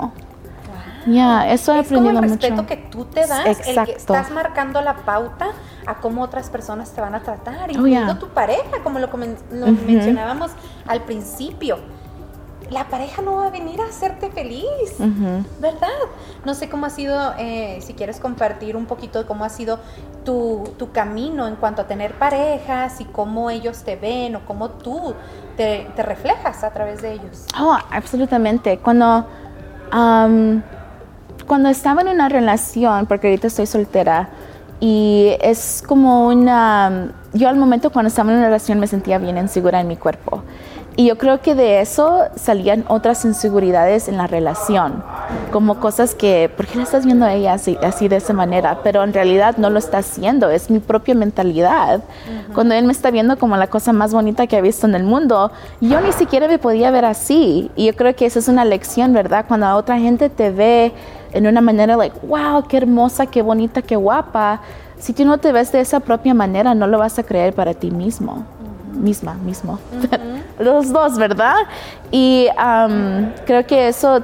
Ya, 1.06 1.50
eso 1.50 1.74
he 1.74 1.80
aprendido 1.80 2.14
como 2.14 2.24
el 2.24 2.30
respeto 2.30 2.66
que 2.66 2.76
tú 2.76 3.04
te 3.04 3.26
das, 3.26 3.46
Exacto. 3.46 3.80
el 3.80 3.86
que 3.86 3.92
estás 3.92 4.30
marcando 4.30 4.80
la 4.80 4.96
pauta 4.96 5.48
a 5.86 5.96
cómo 5.96 6.22
otras 6.22 6.48
personas 6.48 6.92
te 6.92 7.00
van 7.02 7.14
a 7.14 7.20
tratar, 7.20 7.68
oh, 7.68 7.72
incluyendo 7.72 8.16
tu 8.16 8.28
pareja, 8.28 8.82
como 8.82 8.98
lo, 8.98 9.08
mencionábamos 9.86 10.52
al 10.86 11.02
principio 11.02 11.78
la 12.70 12.88
pareja 12.88 13.22
no 13.22 13.36
va 13.36 13.46
a 13.46 13.50
venir 13.50 13.80
a 13.80 13.88
hacerte 13.88 14.30
feliz, 14.30 14.96
¿verdad? 15.60 15.88
No 16.44 16.54
sé 16.54 16.68
cómo 16.68 16.86
ha 16.86 16.90
sido, 16.90 17.34
eh, 17.38 17.78
si 17.82 17.94
quieres 17.94 18.20
compartir 18.20 18.76
un 18.76 18.86
poquito 18.86 19.18
de 19.18 19.26
cómo 19.26 19.44
ha 19.44 19.48
sido 19.48 19.78
tu, 20.24 20.64
camino 20.92 21.48
en 21.48 21.56
cuanto 21.56 21.82
a 21.82 21.86
tener 21.86 22.14
parejas 22.14 23.00
y 23.00 23.04
cómo 23.04 23.50
ellos 23.50 23.82
te 23.82 23.96
ven 23.96 24.36
o 24.36 24.40
cómo 24.46 24.70
tú 24.70 25.14
te, 25.56 25.86
reflejas 25.96 26.62
a 26.62 26.70
través 26.70 27.02
de 27.02 27.14
ellos. 27.14 27.46
Oh, 27.58 27.76
absolutamente. 27.90 28.78
Cuando, 28.78 29.26
cuando 29.90 31.68
estaba 31.68 32.02
en 32.02 32.08
una 32.08 32.28
relación, 32.28 33.06
porque 33.06 33.28
ahorita 33.28 33.48
estoy 33.48 33.66
soltera, 33.66 34.28
y 34.80 35.36
es 35.40 35.82
como 35.86 36.28
una... 36.28 37.12
Yo 37.32 37.48
al 37.48 37.56
momento 37.56 37.90
cuando 37.90 38.08
estaba 38.08 38.30
en 38.30 38.38
una 38.38 38.46
relación 38.46 38.78
me 38.78 38.86
sentía 38.86 39.18
bien 39.18 39.38
insegura 39.38 39.80
en 39.80 39.88
mi 39.88 39.96
cuerpo. 39.96 40.42
Y 40.96 41.06
yo 41.06 41.18
creo 41.18 41.40
que 41.40 41.56
de 41.56 41.80
eso 41.80 42.22
salían 42.36 42.84
otras 42.86 43.24
inseguridades 43.24 44.06
en 44.06 44.16
la 44.16 44.28
relación, 44.28 45.02
como 45.50 45.80
cosas 45.80 46.14
que, 46.14 46.48
¿por 46.56 46.66
qué 46.66 46.76
la 46.76 46.84
estás 46.84 47.04
viendo 47.04 47.26
a 47.26 47.34
ella 47.34 47.54
así, 47.54 47.76
así 47.82 48.06
de 48.06 48.16
esa 48.16 48.32
manera? 48.32 48.78
Pero 48.84 49.02
en 49.02 49.12
realidad 49.12 49.56
no 49.56 49.70
lo 49.70 49.80
está 49.80 49.98
haciendo, 49.98 50.50
es 50.50 50.70
mi 50.70 50.78
propia 50.78 51.16
mentalidad. 51.16 52.04
Cuando 52.54 52.76
él 52.76 52.84
me 52.84 52.92
está 52.92 53.10
viendo 53.10 53.36
como 53.38 53.56
la 53.56 53.66
cosa 53.66 53.92
más 53.92 54.14
bonita 54.14 54.46
que 54.46 54.56
ha 54.56 54.60
visto 54.60 54.86
en 54.86 54.94
el 54.94 55.02
mundo, 55.02 55.50
yo 55.80 56.00
ni 56.00 56.12
siquiera 56.12 56.46
me 56.46 56.60
podía 56.60 56.92
ver 56.92 57.06
así. 57.06 57.72
Y 57.74 57.86
yo 57.86 57.96
creo 57.96 58.14
que 58.14 58.26
esa 58.26 58.38
es 58.38 58.46
una 58.46 58.64
lección, 58.64 59.12
¿verdad? 59.12 59.46
Cuando 59.48 59.74
otra 59.74 59.98
gente 59.98 60.28
te 60.28 60.50
ve 60.50 60.92
en 61.32 61.48
una 61.48 61.60
manera, 61.60 61.96
like, 61.96 62.16
wow, 62.24 62.62
qué 62.68 62.76
hermosa, 62.76 63.26
qué 63.26 63.42
bonita, 63.42 63.82
qué 63.82 63.96
guapa. 63.96 64.60
Si 64.96 65.12
tú 65.12 65.24
no 65.24 65.38
te 65.38 65.50
ves 65.50 65.72
de 65.72 65.80
esa 65.80 65.98
propia 65.98 66.34
manera, 66.34 66.72
no 66.72 66.86
lo 66.86 66.98
vas 66.98 67.18
a 67.18 67.24
creer 67.24 67.52
para 67.52 67.74
ti 67.74 67.90
mismo 67.90 68.44
misma, 68.94 69.34
mismo. 69.34 69.78
Los 70.58 70.92
dos, 70.92 71.18
¿verdad? 71.18 71.56
Y 72.10 72.48
creo 73.44 73.66
que 73.66 73.88
eso 73.88 74.22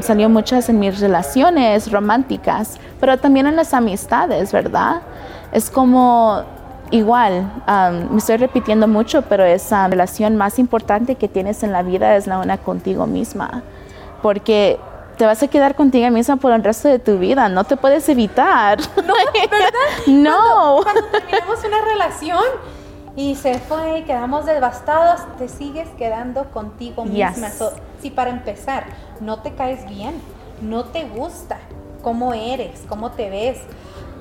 salió 0.00 0.28
muchas 0.28 0.68
en 0.68 0.78
mis 0.78 1.00
relaciones 1.00 1.90
románticas, 1.90 2.78
pero 3.00 3.18
también 3.18 3.46
en 3.46 3.56
las 3.56 3.72
amistades, 3.72 4.52
¿verdad? 4.52 5.02
Es 5.50 5.70
como 5.70 6.44
igual, 6.90 7.50
me 8.10 8.18
estoy 8.18 8.36
repitiendo 8.36 8.86
mucho, 8.86 9.22
pero 9.22 9.44
esa 9.44 9.88
relación 9.88 10.36
más 10.36 10.58
importante 10.58 11.14
que 11.14 11.26
tienes 11.26 11.62
en 11.62 11.72
la 11.72 11.82
vida 11.82 12.16
es 12.16 12.26
la 12.26 12.38
una 12.38 12.58
contigo 12.58 13.06
misma. 13.06 13.62
Porque 14.20 14.78
te 15.16 15.26
vas 15.26 15.42
a 15.42 15.48
quedar 15.48 15.74
contigo 15.74 16.10
misma 16.10 16.36
por 16.36 16.52
el 16.52 16.62
resto 16.62 16.88
de 16.88 16.98
tu 16.98 17.18
vida, 17.18 17.48
no 17.48 17.64
te 17.64 17.76
puedes 17.76 18.08
evitar. 18.08 18.78
No, 18.96 19.14
¿verdad? 19.50 19.70
no. 20.06 20.80
cuando 20.82 21.04
terminamos 21.06 21.64
una 21.64 21.80
relación, 21.80 22.44
y 23.16 23.34
se 23.34 23.58
fue 23.58 24.00
y 24.00 24.02
quedamos 24.04 24.46
devastados, 24.46 25.20
te 25.36 25.48
sigues 25.48 25.88
quedando 25.98 26.50
contigo 26.50 27.04
misma. 27.04 27.48
si 28.00 28.10
para 28.10 28.30
empezar 28.30 28.84
no 29.20 29.40
te 29.40 29.54
caes 29.54 29.86
bien, 29.88 30.20
no 30.62 30.84
te 30.84 31.04
gusta 31.04 31.58
cómo 32.02 32.34
eres, 32.34 32.82
cómo 32.88 33.12
te 33.12 33.30
ves, 33.30 33.58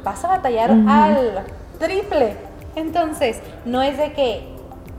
vas 0.03 0.24
a 0.25 0.27
batallar 0.27 0.71
al 0.88 1.45
triple. 1.79 2.36
Entonces, 2.75 3.39
no 3.65 3.81
es 3.81 3.98
de 3.98 4.13
que 4.13 4.51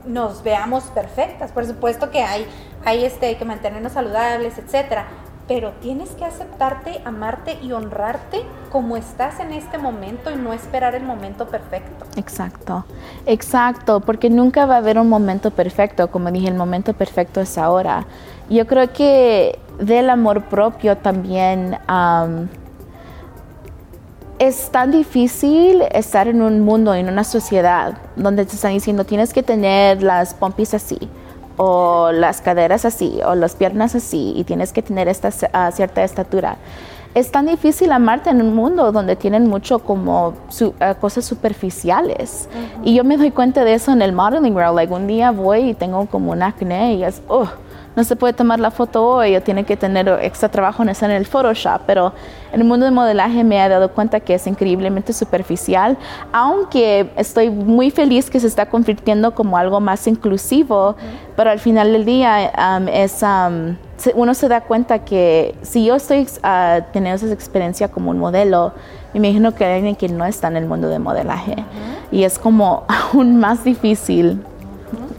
nos 0.05 0.43
veamos 0.43 0.83
perfectas, 0.85 1.51
por 1.51 1.65
supuesto 1.65 2.11
que 2.11 2.21
hay, 2.21 2.45
hay 2.85 3.05
este, 3.05 3.37
que 3.37 3.45
mantenernos 3.45 3.93
saludables, 3.93 4.57
etcétera, 4.57 5.07
pero 5.47 5.71
tienes 5.81 6.09
que 6.11 6.25
aceptarte, 6.25 7.01
amarte 7.05 7.57
y 7.61 7.71
honrarte 7.73 8.43
como 8.71 8.95
estás 8.95 9.39
en 9.39 9.51
este 9.51 9.77
momento 9.77 10.31
y 10.31 10.35
no 10.35 10.53
esperar 10.53 10.95
el 10.95 11.03
momento 11.03 11.47
perfecto. 11.47 12.05
Exacto, 12.15 12.85
exacto, 13.25 13.99
porque 13.99 14.29
nunca 14.29 14.65
va 14.65 14.75
a 14.75 14.77
haber 14.77 14.97
un 14.97 15.09
momento 15.09 15.51
perfecto, 15.51 16.09
como 16.09 16.31
dije, 16.31 16.47
el 16.47 16.55
momento 16.55 16.93
perfecto 16.93 17.41
es 17.41 17.57
ahora. 17.57 18.05
Yo 18.49 18.65
creo 18.67 18.91
que 18.93 19.59
del 19.79 20.09
amor 20.09 20.43
propio 20.45 20.97
también 20.97 21.77
es 24.39 24.69
tan 24.71 24.91
difícil 24.91 25.83
estar 25.91 26.27
en 26.27 26.41
un 26.41 26.61
mundo, 26.61 26.93
en 26.93 27.09
una 27.09 27.23
sociedad 27.23 27.97
donde 28.15 28.45
te 28.45 28.55
están 28.55 28.73
diciendo 28.73 29.03
tienes 29.03 29.33
que 29.33 29.43
tener 29.43 30.03
las 30.03 30.33
pompis 30.33 30.73
así 30.73 31.09
o 31.57 32.11
las 32.11 32.41
caderas 32.41 32.85
así, 32.85 33.19
o 33.25 33.35
las 33.35 33.55
piernas 33.55 33.95
así, 33.95 34.33
y 34.35 34.43
tienes 34.43 34.73
que 34.73 34.81
tener 34.81 35.07
esta 35.07 35.31
cierta 35.71 36.03
estatura. 36.03 36.57
Es 37.15 37.31
tan 37.31 37.45
difícil 37.45 37.91
amarte 37.91 38.31
en 38.31 38.41
un 38.41 38.55
mundo 38.55 38.91
donde 38.91 39.15
tienen 39.15 39.47
mucho 39.47 39.79
como 39.79 40.33
eh, 40.59 40.95
cosas 40.99 41.23
superficiales. 41.23 42.49
Y 42.83 42.95
yo 42.95 43.03
me 43.03 43.17
doy 43.17 43.29
cuenta 43.29 43.63
de 43.63 43.75
eso 43.75 43.91
en 43.91 44.01
el 44.01 44.13
modeling 44.13 44.55
world. 44.55 44.75
Like, 44.75 44.91
un 44.91 45.05
día 45.05 45.29
voy 45.29 45.69
y 45.69 45.73
tengo 45.75 46.07
como 46.07 46.31
un 46.31 46.41
acné 46.41 46.95
y 46.95 47.03
es, 47.03 47.21
oh, 47.27 47.47
no 47.95 48.03
se 48.03 48.15
puede 48.15 48.33
tomar 48.33 48.59
la 48.59 48.71
foto 48.71 49.05
hoy 49.05 49.35
o 49.35 49.41
tiene 49.41 49.63
que 49.63 49.77
tener 49.77 50.07
extra 50.21 50.49
trabajo 50.49 50.83
en 50.83 50.93
en 50.93 51.11
el 51.11 51.25
Photoshop, 51.25 51.81
pero 51.85 52.13
en 52.51 52.61
el 52.61 52.67
mundo 52.67 52.85
del 52.85 52.93
modelaje 52.93 53.43
me 53.43 53.63
he 53.63 53.67
dado 53.67 53.91
cuenta 53.91 54.19
que 54.19 54.35
es 54.35 54.45
increíblemente 54.47 55.11
superficial, 55.11 55.97
aunque 56.31 57.11
estoy 57.15 57.49
muy 57.49 57.89
feliz 57.91 58.29
que 58.29 58.39
se 58.39 58.47
está 58.47 58.67
convirtiendo 58.67 59.33
como 59.33 59.57
algo 59.57 59.79
más 59.79 60.07
inclusivo, 60.07 60.95
pero 61.35 61.49
al 61.49 61.59
final 61.59 61.91
del 61.91 62.05
día 62.05 62.51
um, 62.77 62.87
es... 62.87 63.23
Um, 63.23 63.75
uno 64.15 64.33
se 64.33 64.49
da 64.49 64.61
cuenta 64.61 64.99
que 64.99 65.55
si 65.61 65.85
yo 65.85 65.95
estoy 65.95 66.27
uh, 66.43 66.83
teniendo 66.91 67.25
esa 67.25 67.33
experiencia 67.33 67.87
como 67.87 68.11
un 68.11 68.19
modelo, 68.19 68.73
me 69.13 69.19
imagino 69.19 69.55
que 69.55 69.63
hay 69.63 69.77
alguien 69.77 69.95
que 69.95 70.09
no 70.09 70.25
está 70.25 70.49
en 70.49 70.57
el 70.57 70.65
mundo 70.65 70.89
del 70.89 70.99
modelaje. 70.99 71.55
Y 72.11 72.23
es 72.23 72.37
como 72.37 72.83
aún 73.13 73.37
más 73.37 73.63
difícil 73.63 74.43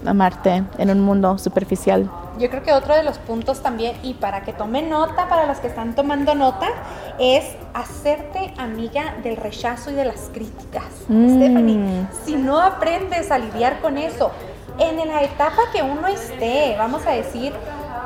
amarte 0.05 0.65
en 0.77 0.91
un 0.91 1.01
mundo 1.01 1.39
superficial. 1.39 2.11
Yo 2.39 2.51
creo 2.51 2.63
que 2.63 2.73
otro 2.73 2.95
de 2.97 3.03
los 3.03 3.19
puntos 3.19 3.63
también, 3.63 3.97
y 4.03 4.15
para 4.15 4.43
que 4.43 4.53
tomen 4.53 4.91
nota, 4.91 5.29
para 5.29 5.47
las 5.47 5.61
que 5.61 5.69
están 5.69 5.95
tomando 5.95 6.35
nota, 6.35 6.69
es 7.19 7.45
hacerte 7.75 8.53
amiga 8.59 9.15
del 9.23 9.37
rechazo 9.37 9.91
y 9.91 9.95
de 9.95 10.05
las 10.05 10.31
críticas. 10.33 10.85
Mm. 11.09 11.37
Stephanie, 11.37 12.07
si 12.25 12.37
no 12.37 12.61
aprendes 12.61 13.31
a 13.31 13.39
lidiar 13.39 13.81
con 13.81 13.99
eso, 13.99 14.33
en 14.79 14.97
la 15.09 15.23
etapa 15.23 15.63
que 15.73 15.83
uno 15.83 16.09
esté, 16.09 16.75
vamos 16.77 17.07
a 17.07 17.11
decir, 17.11 17.53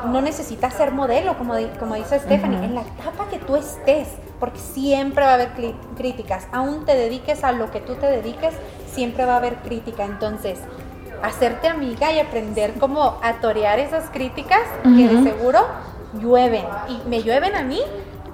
no 0.07 0.21
necesitas 0.21 0.75
ser 0.75 0.93
modelo, 0.93 1.37
como, 1.39 1.55
como 1.79 1.95
dice 1.95 2.19
Stephanie, 2.19 2.65
en 2.65 2.75
la 2.75 2.83
etapa 2.83 3.29
que 3.31 3.39
tú 3.39 3.57
estés, 3.57 4.09
porque 4.39 4.59
siempre 4.59 5.25
va 5.25 5.33
a 5.33 5.35
haber 5.35 5.51
críticas, 5.97 6.47
aún 6.53 6.85
te 6.85 6.95
dediques 6.95 7.43
a 7.45 7.53
lo 7.53 7.71
que 7.71 7.81
tú 7.81 7.95
te 7.95 8.07
dediques, 8.07 8.55
siempre 8.93 9.25
va 9.25 9.35
a 9.35 9.37
haber 9.39 9.57
crítica. 9.57 10.05
Entonces, 10.05 10.59
hacerte 11.23 11.69
amiga 11.69 12.13
y 12.13 12.19
aprender 12.19 12.75
cómo 12.79 13.19
a 13.23 13.35
torear 13.41 13.79
esas 13.79 14.11
críticas 14.11 14.61
que 14.83 15.09
de 15.09 15.23
seguro 15.23 15.67
llueven. 16.21 16.65
Y 16.89 17.09
me 17.09 17.23
llueven 17.23 17.55
a 17.55 17.63
mí 17.63 17.81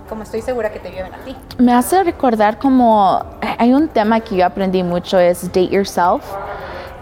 como 0.09 0.23
estoy 0.23 0.43
segura 0.43 0.71
que 0.73 0.79
te 0.79 0.91
viven 0.91 1.13
a 1.13 1.19
ti. 1.25 1.35
Me 1.59 1.73
hace 1.73 2.03
recordar 2.05 2.59
como 2.59 3.25
hay 3.59 3.73
un 3.73 3.89
tema 3.89 4.21
que 4.21 4.37
yo 4.37 4.47
aprendí 4.47 4.83
mucho 4.83 5.19
es 5.19 5.43
date 5.45 5.69
yourself. 5.69 6.25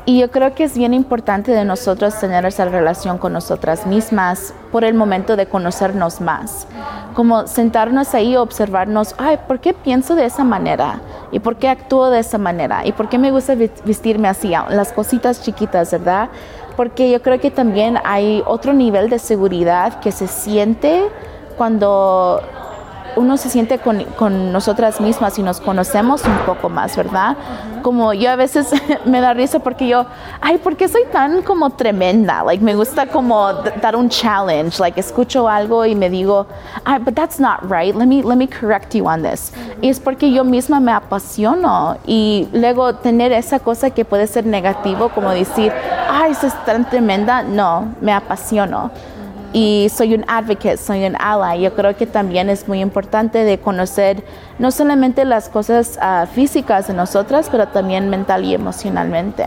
Y 0.04 0.18
yo 0.18 0.32
creo 0.32 0.52
que 0.52 0.64
es 0.64 0.76
bien 0.76 0.94
importante 0.94 1.52
de 1.52 1.64
nosotros 1.64 2.18
tener 2.18 2.44
esa 2.44 2.64
relación 2.64 3.18
con 3.18 3.32
nosotras 3.32 3.86
mismas 3.86 4.52
por 4.72 4.82
el 4.82 4.94
momento 4.94 5.36
de 5.36 5.46
conocernos 5.46 6.20
más. 6.20 6.66
Como 7.14 7.46
sentarnos 7.46 8.12
ahí 8.14 8.36
observarnos, 8.36 9.14
ay, 9.18 9.38
¿por 9.46 9.60
qué 9.60 9.72
pienso 9.74 10.16
de 10.16 10.24
esa 10.24 10.42
manera? 10.42 11.00
¿Y 11.30 11.38
por 11.38 11.54
qué 11.54 11.68
actúo 11.68 12.10
de 12.10 12.18
esa 12.18 12.36
manera? 12.36 12.84
¿Y 12.84 12.90
por 12.90 13.08
qué 13.08 13.16
me 13.16 13.30
gusta 13.30 13.54
vestirme 13.54 14.26
así? 14.26 14.52
Las 14.70 14.92
cositas 14.92 15.40
chiquitas, 15.40 15.92
¿verdad? 15.92 16.30
Porque 16.76 17.08
yo 17.08 17.22
creo 17.22 17.38
que 17.38 17.52
también 17.52 17.98
hay 18.04 18.42
otro 18.44 18.72
nivel 18.72 19.08
de 19.08 19.20
seguridad 19.20 20.00
que 20.00 20.10
se 20.10 20.26
siente 20.26 21.04
cuando 21.56 22.40
uno 23.16 23.36
se 23.36 23.48
siente 23.48 23.78
con, 23.78 24.04
con, 24.16 24.52
nosotras 24.52 25.00
mismas 25.00 25.38
y 25.38 25.42
nos 25.42 25.60
conocemos 25.60 26.24
un 26.24 26.36
poco 26.46 26.68
más, 26.68 26.96
¿verdad? 26.96 27.36
Como 27.82 28.12
yo 28.12 28.30
a 28.30 28.36
veces 28.36 28.70
me 29.04 29.20
da 29.20 29.34
risa 29.34 29.58
porque 29.58 29.86
yo, 29.88 30.06
ay, 30.40 30.58
¿por 30.58 30.76
qué 30.76 30.88
soy 30.88 31.02
tan 31.12 31.42
como 31.42 31.70
tremenda? 31.70 32.42
Like, 32.44 32.62
me 32.62 32.74
gusta 32.74 33.06
como 33.06 33.52
dar 33.80 33.96
un 33.96 34.08
challenge, 34.08 34.78
like, 34.80 34.98
escucho 34.98 35.48
algo 35.48 35.84
y 35.86 35.94
me 35.94 36.10
digo, 36.10 36.46
ay, 36.84 36.98
but 37.00 37.14
that's 37.14 37.38
not 37.38 37.60
right, 37.62 37.94
let 37.94 38.06
me, 38.06 38.22
let 38.22 38.36
me 38.36 38.48
correct 38.48 38.94
you 38.94 39.06
on 39.06 39.22
this. 39.22 39.52
Y 39.80 39.88
es 39.88 40.00
porque 40.00 40.30
yo 40.32 40.44
misma 40.44 40.80
me 40.80 40.92
apasiono 40.92 41.96
y 42.06 42.48
luego 42.52 42.94
tener 42.94 43.32
esa 43.32 43.58
cosa 43.58 43.90
que 43.90 44.04
puede 44.04 44.26
ser 44.26 44.46
negativo, 44.46 45.08
como 45.10 45.30
decir, 45.30 45.72
ay, 46.10 46.32
es 46.32 46.64
tan 46.64 46.88
tremenda, 46.88 47.42
no, 47.42 47.94
me 48.00 48.12
apasiono 48.12 48.90
y 49.52 49.88
soy 49.94 50.14
un 50.14 50.24
advocate, 50.28 50.78
soy 50.78 51.04
un 51.04 51.16
ally. 51.20 51.62
Yo 51.62 51.74
creo 51.74 51.96
que 51.96 52.06
también 52.06 52.48
es 52.48 52.66
muy 52.66 52.80
importante 52.80 53.44
de 53.44 53.58
conocer 53.58 54.24
no 54.58 54.70
solamente 54.70 55.24
las 55.24 55.48
cosas 55.48 55.98
uh, 56.00 56.26
físicas 56.26 56.88
de 56.88 56.94
nosotras, 56.94 57.48
pero 57.50 57.68
también 57.68 58.08
mental 58.08 58.44
y 58.44 58.54
emocionalmente. 58.54 59.46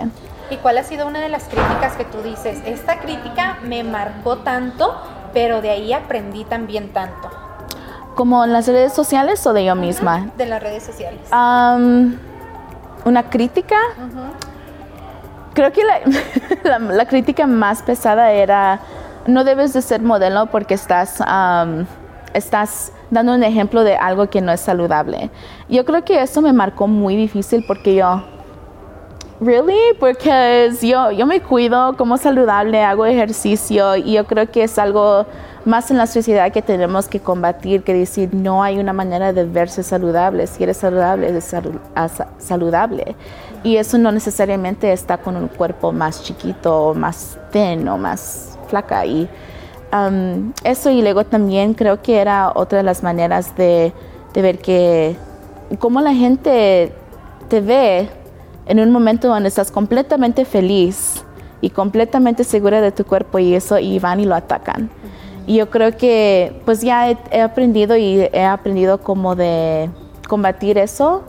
¿Y 0.51 0.57
cuál 0.57 0.77
ha 0.77 0.83
sido 0.83 1.07
una 1.07 1.19
de 1.19 1.29
las 1.29 1.45
críticas 1.45 1.93
que 1.93 2.05
tú 2.05 2.21
dices? 2.21 2.59
Esta 2.65 2.99
crítica 2.99 3.57
me 3.63 3.83
marcó 3.83 4.37
tanto, 4.37 4.95
pero 5.33 5.61
de 5.61 5.71
ahí 5.71 5.91
aprendí 5.91 6.43
también 6.43 6.93
tanto. 6.93 7.31
¿Como 8.13 8.43
en 8.45 8.53
las 8.53 8.67
redes 8.67 8.93
sociales 8.93 9.45
o 9.47 9.53
de 9.53 9.65
yo 9.65 9.75
misma? 9.75 10.29
De 10.37 10.45
las 10.45 10.61
redes 10.61 10.83
sociales. 10.83 11.19
Um, 11.31 12.15
¿Una 13.05 13.23
crítica? 13.29 13.75
Creo 15.53 15.71
que 15.71 15.83
la, 15.83 15.99
la, 16.63 16.79
la 16.79 17.05
crítica 17.07 17.47
más 17.47 17.81
pesada 17.81 18.31
era 18.31 18.79
no 19.27 19.43
debes 19.43 19.73
de 19.73 19.81
ser 19.81 20.01
modelo 20.01 20.47
porque 20.47 20.73
estás, 20.73 21.21
estás 22.33 22.91
dando 23.09 23.33
un 23.33 23.43
ejemplo 23.43 23.83
de 23.83 23.95
algo 23.95 24.29
que 24.29 24.41
no 24.41 24.51
es 24.51 24.61
saludable. 24.61 25.29
Yo 25.69 25.85
creo 25.85 26.03
que 26.03 26.21
eso 26.21 26.41
me 26.41 26.53
marcó 26.53 26.87
muy 26.87 27.15
difícil 27.15 27.63
porque 27.67 27.95
yo, 27.95 28.23
really, 29.39 29.79
porque 29.99 30.71
yo, 30.81 31.11
yo 31.11 31.25
me 31.25 31.41
cuido 31.41 31.95
como 31.97 32.17
saludable, 32.17 32.83
hago 32.83 33.05
ejercicio 33.05 33.95
y 33.95 34.13
yo 34.13 34.25
creo 34.25 34.49
que 34.49 34.63
es 34.63 34.77
algo 34.77 35.25
más 35.65 35.89
en 35.89 35.97
la 35.97 36.05
sociedad 36.05 36.51
que 36.51 36.61
tenemos 36.61 37.07
que 37.07 37.19
combatir, 37.19 37.83
que 37.83 37.93
decir 37.95 38.29
no 38.33 38.61
hay 38.61 38.77
una 38.77 38.93
manera 38.93 39.33
de 39.33 39.45
verse 39.45 39.81
saludable. 39.81 40.45
Si 40.45 40.63
eres 40.63 40.77
saludable, 40.77 41.29
eres 41.29 41.55
saludable. 42.37 43.15
Y 43.63 43.77
eso 43.77 43.97
no 43.97 44.11
necesariamente 44.11 44.93
está 44.93 45.17
con 45.17 45.35
un 45.35 45.47
cuerpo 45.47 45.91
más 45.91 46.21
chiquito 46.21 46.89
o 46.89 46.93
más 46.93 47.39
thin 47.51 47.87
o 47.87 47.97
más 47.97 48.54
flaca. 48.65 49.05
Y 49.05 49.29
um, 49.93 50.51
eso 50.63 50.89
y 50.89 51.01
luego 51.01 51.25
también 51.25 51.73
creo 51.73 52.01
que 52.01 52.17
era 52.17 52.51
otra 52.53 52.79
de 52.79 52.83
las 52.83 53.03
maneras 53.03 53.55
de, 53.55 53.93
de 54.33 54.41
ver 54.41 54.59
que 54.59 55.15
cómo 55.79 56.01
la 56.01 56.13
gente 56.13 56.91
te 57.49 57.61
ve 57.61 58.09
en 58.65 58.79
un 58.79 58.91
momento 58.91 59.27
donde 59.27 59.49
estás 59.49 59.71
completamente 59.71 60.45
feliz 60.45 61.23
y 61.61 61.69
completamente 61.69 62.43
segura 62.43 62.81
de 62.81 62.91
tu 62.91 63.05
cuerpo 63.05 63.39
y 63.39 63.55
eso 63.55 63.79
y 63.79 63.99
van 63.99 64.19
y 64.19 64.25
lo 64.25 64.35
atacan. 64.35 64.89
Y 65.47 65.57
yo 65.57 65.69
creo 65.69 65.95
que 65.95 66.59
pues 66.65 66.81
ya 66.81 67.09
he, 67.09 67.17
he, 67.31 67.41
aprendido 67.41 67.95
y 67.95 68.27
he 68.33 68.43
aprendido 68.43 68.99
como 68.99 69.35
de 69.35 69.89
combatir 70.27 70.77
eso 70.77 71.23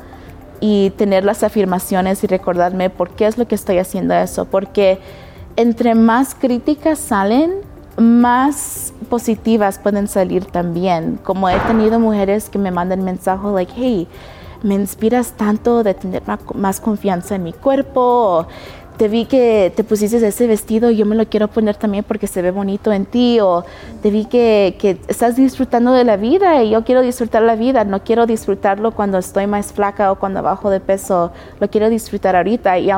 y 0.61 0.91
tener 0.91 1.25
las 1.25 1.43
afirmaciones 1.43 2.25
y 2.25 2.27
recordarme 2.27 2.89
por 2.89 3.11
qué 3.11 3.27
es 3.27 3.37
lo 3.37 3.47
que 3.47 3.55
estoy 3.55 3.79
haciendo 3.79 4.15
eso, 4.15 4.47
porque 4.47 4.99
entre 5.57 5.95
más 5.95 6.35
críticas 6.35 6.99
salen, 6.99 7.53
más 7.97 8.93
positivas 9.09 9.79
pueden 9.79 10.07
salir 10.09 10.45
también. 10.45 11.19
Como 11.23 11.49
he 11.49 11.59
tenido 11.61 11.99
mujeres 11.99 12.49
que 12.51 12.59
me 12.59 12.71
mandan 12.71 13.03
mensajes 13.05 13.51
like, 13.53 13.73
hey, 13.75 14.07
me 14.63 14.75
inspiras 14.75 15.33
tanto 15.33 15.83
de 15.83 15.95
tener 15.95 16.23
más 16.55 16.81
confianza 16.81 17.35
en 17.35 17.45
mi 17.45 17.53
cuerpo. 17.53 18.47
te 18.97 19.09
vi 19.09 19.27
que 19.27 19.73
te 19.77 19.85
pusiste 19.85 20.27
ese 20.27 20.47
vestido, 20.47 20.91
yo 20.91 21.05
me 21.05 21.15
lo 21.15 21.27
quiero 21.27 21.49
poner 21.49 21.77
también 21.77 22.03
porque 22.03 22.27
se 22.27 22.41
ve 22.41 22.51
bonito 22.51 22.93
en 22.93 23.05
ti. 23.05 23.41
O 23.41 23.65
te 24.03 24.11
vi 24.11 24.25
que, 24.27 24.99
estás 25.09 25.37
disfrutando 25.37 25.93
de 25.93 26.05
la 26.05 26.17
vida 26.17 26.63
y 26.63 26.71
yo 26.71 26.85
quiero 26.85 27.03
disfrutar 27.03 27.43
la 27.43 27.57
vida. 27.57 27.85
No 27.85 28.03
quiero 28.05 28.27
disfrutarlo 28.27 28.93
cuando 28.93 29.19
estoy 29.19 29.47
más 29.47 29.73
flaca 29.73 30.13
o 30.13 30.17
cuando 30.17 30.43
bajo 30.43 30.71
de 30.71 30.81
peso. 30.81 31.33
Lo 31.61 31.69
quiero 31.69 31.89
disfrutar 31.91 32.37
ahorita. 32.37 32.79
Y, 32.79 32.91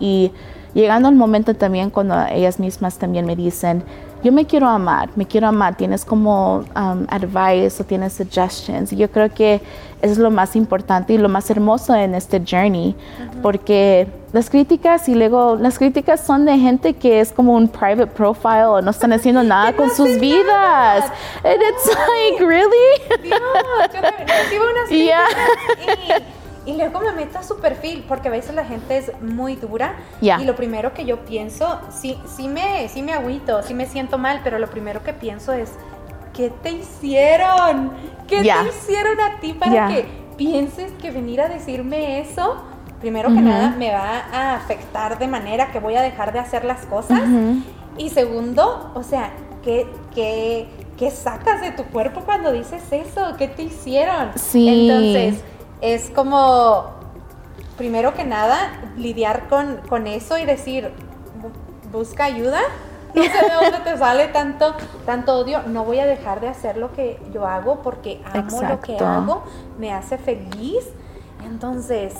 y 0.00 0.32
llegando 0.76 1.08
al 1.08 1.14
momento 1.14 1.54
también 1.54 1.90
cuando 1.90 2.14
ellas 2.30 2.60
mismas 2.60 2.98
también 2.98 3.24
me 3.24 3.34
dicen, 3.34 3.82
yo 4.22 4.30
me 4.30 4.44
quiero 4.44 4.68
amar, 4.68 5.08
me 5.16 5.26
quiero 5.26 5.46
amar, 5.46 5.76
tienes 5.76 6.04
como 6.04 6.58
um, 6.58 7.06
advice 7.08 7.82
o 7.82 7.86
tienes 7.86 8.12
suggestions. 8.12 8.90
Yo 8.90 9.10
creo 9.10 9.32
que 9.32 9.60
es 10.02 10.18
lo 10.18 10.30
más 10.30 10.54
importante 10.54 11.14
y 11.14 11.18
lo 11.18 11.28
más 11.28 11.48
hermoso 11.50 11.94
en 11.94 12.14
este 12.14 12.42
journey, 12.44 12.94
porque 13.42 14.06
las 14.32 14.50
críticas 14.50 15.08
y 15.08 15.14
luego 15.14 15.56
las 15.56 15.78
críticas 15.78 16.20
son 16.20 16.44
de 16.44 16.58
gente 16.58 16.92
que 16.92 17.20
es 17.20 17.32
como 17.32 17.54
un 17.54 17.68
private 17.68 18.08
profile 18.08 18.64
o 18.64 18.82
no 18.82 18.90
están 18.90 19.12
haciendo 19.12 19.42
nada 19.54 19.72
con 19.74 19.90
sus 19.90 20.20
vidas. 20.20 21.10
And 21.42 21.62
it's 21.62 21.86
like, 21.86 22.44
really? 22.44 23.00
Dios, 23.22 23.40
yo 23.94 24.00
recibo 24.02 24.64
unas 24.64 24.88
críticas 24.88 25.28
y 26.22 26.45
luego 26.74 27.00
me 27.00 27.12
meto 27.12 27.38
a 27.38 27.42
su 27.42 27.58
perfil, 27.58 28.04
porque 28.08 28.28
a 28.28 28.30
veces 28.30 28.54
la 28.54 28.64
gente 28.64 28.98
es 28.98 29.12
muy 29.22 29.56
dura. 29.56 29.96
Y 30.20 30.44
lo 30.44 30.56
primero 30.56 30.92
que 30.92 31.04
yo 31.04 31.24
pienso, 31.24 31.80
sí, 31.90 32.18
sí, 32.36 32.48
me, 32.48 32.88
sí 32.88 33.02
me 33.02 33.12
agüito, 33.12 33.62
sí 33.62 33.72
me 33.72 33.86
siento 33.86 34.18
mal, 34.18 34.40
pero 34.42 34.58
lo 34.58 34.68
primero 34.68 35.02
que 35.02 35.12
pienso 35.12 35.52
es, 35.52 35.70
¿qué 36.34 36.50
te 36.62 36.72
hicieron? 36.72 37.92
¿Qué 38.26 38.42
te 38.42 38.68
hicieron 38.68 39.20
a 39.20 39.40
ti 39.40 39.52
para 39.52 39.88
que 39.88 40.06
pienses 40.36 40.92
que 41.00 41.10
venir 41.10 41.40
a 41.40 41.48
decirme 41.48 42.20
eso? 42.20 42.64
Primero 43.00 43.28
que 43.28 43.40
nada, 43.40 43.70
me 43.78 43.92
va 43.92 44.24
a 44.32 44.56
afectar 44.56 45.18
de 45.18 45.28
manera 45.28 45.70
que 45.70 45.78
voy 45.78 45.94
a 45.94 46.02
dejar 46.02 46.32
de 46.32 46.40
hacer 46.40 46.64
las 46.64 46.84
cosas. 46.86 47.22
Y 47.96 48.10
segundo, 48.10 48.90
o 48.94 49.02
sea, 49.02 49.30
¿qué, 49.62 49.86
qué, 50.14 50.66
¿qué 50.98 51.10
sacas 51.10 51.60
de 51.60 51.70
tu 51.70 51.84
cuerpo 51.84 52.22
cuando 52.22 52.52
dices 52.52 52.82
eso? 52.90 53.34
¿Qué 53.38 53.48
te 53.48 53.62
hicieron? 53.62 54.30
Sí. 54.34 54.90
Entonces 54.90 55.44
es 55.80 56.10
como, 56.10 56.86
primero 57.76 58.14
que 58.14 58.24
nada, 58.24 58.72
lidiar 58.96 59.48
con, 59.48 59.78
con 59.88 60.06
eso 60.06 60.38
y 60.38 60.44
decir, 60.44 60.90
busca 61.92 62.24
ayuda. 62.24 62.60
No 63.14 63.22
sé 63.22 63.30
de 63.30 63.54
dónde 63.54 63.78
te 63.82 63.96
sale 63.96 64.28
tanto, 64.28 64.74
tanto 65.06 65.38
odio. 65.38 65.62
No 65.68 65.84
voy 65.84 66.00
a 66.00 66.06
dejar 66.06 66.40
de 66.40 66.48
hacer 66.48 66.76
lo 66.76 66.92
que 66.92 67.18
yo 67.32 67.46
hago 67.46 67.80
porque 67.80 68.20
amo 68.34 68.62
lo 68.62 68.80
que 68.80 68.98
hago, 68.98 69.42
me 69.78 69.92
hace 69.92 70.18
feliz. 70.18 70.84
Entonces, 71.46 72.14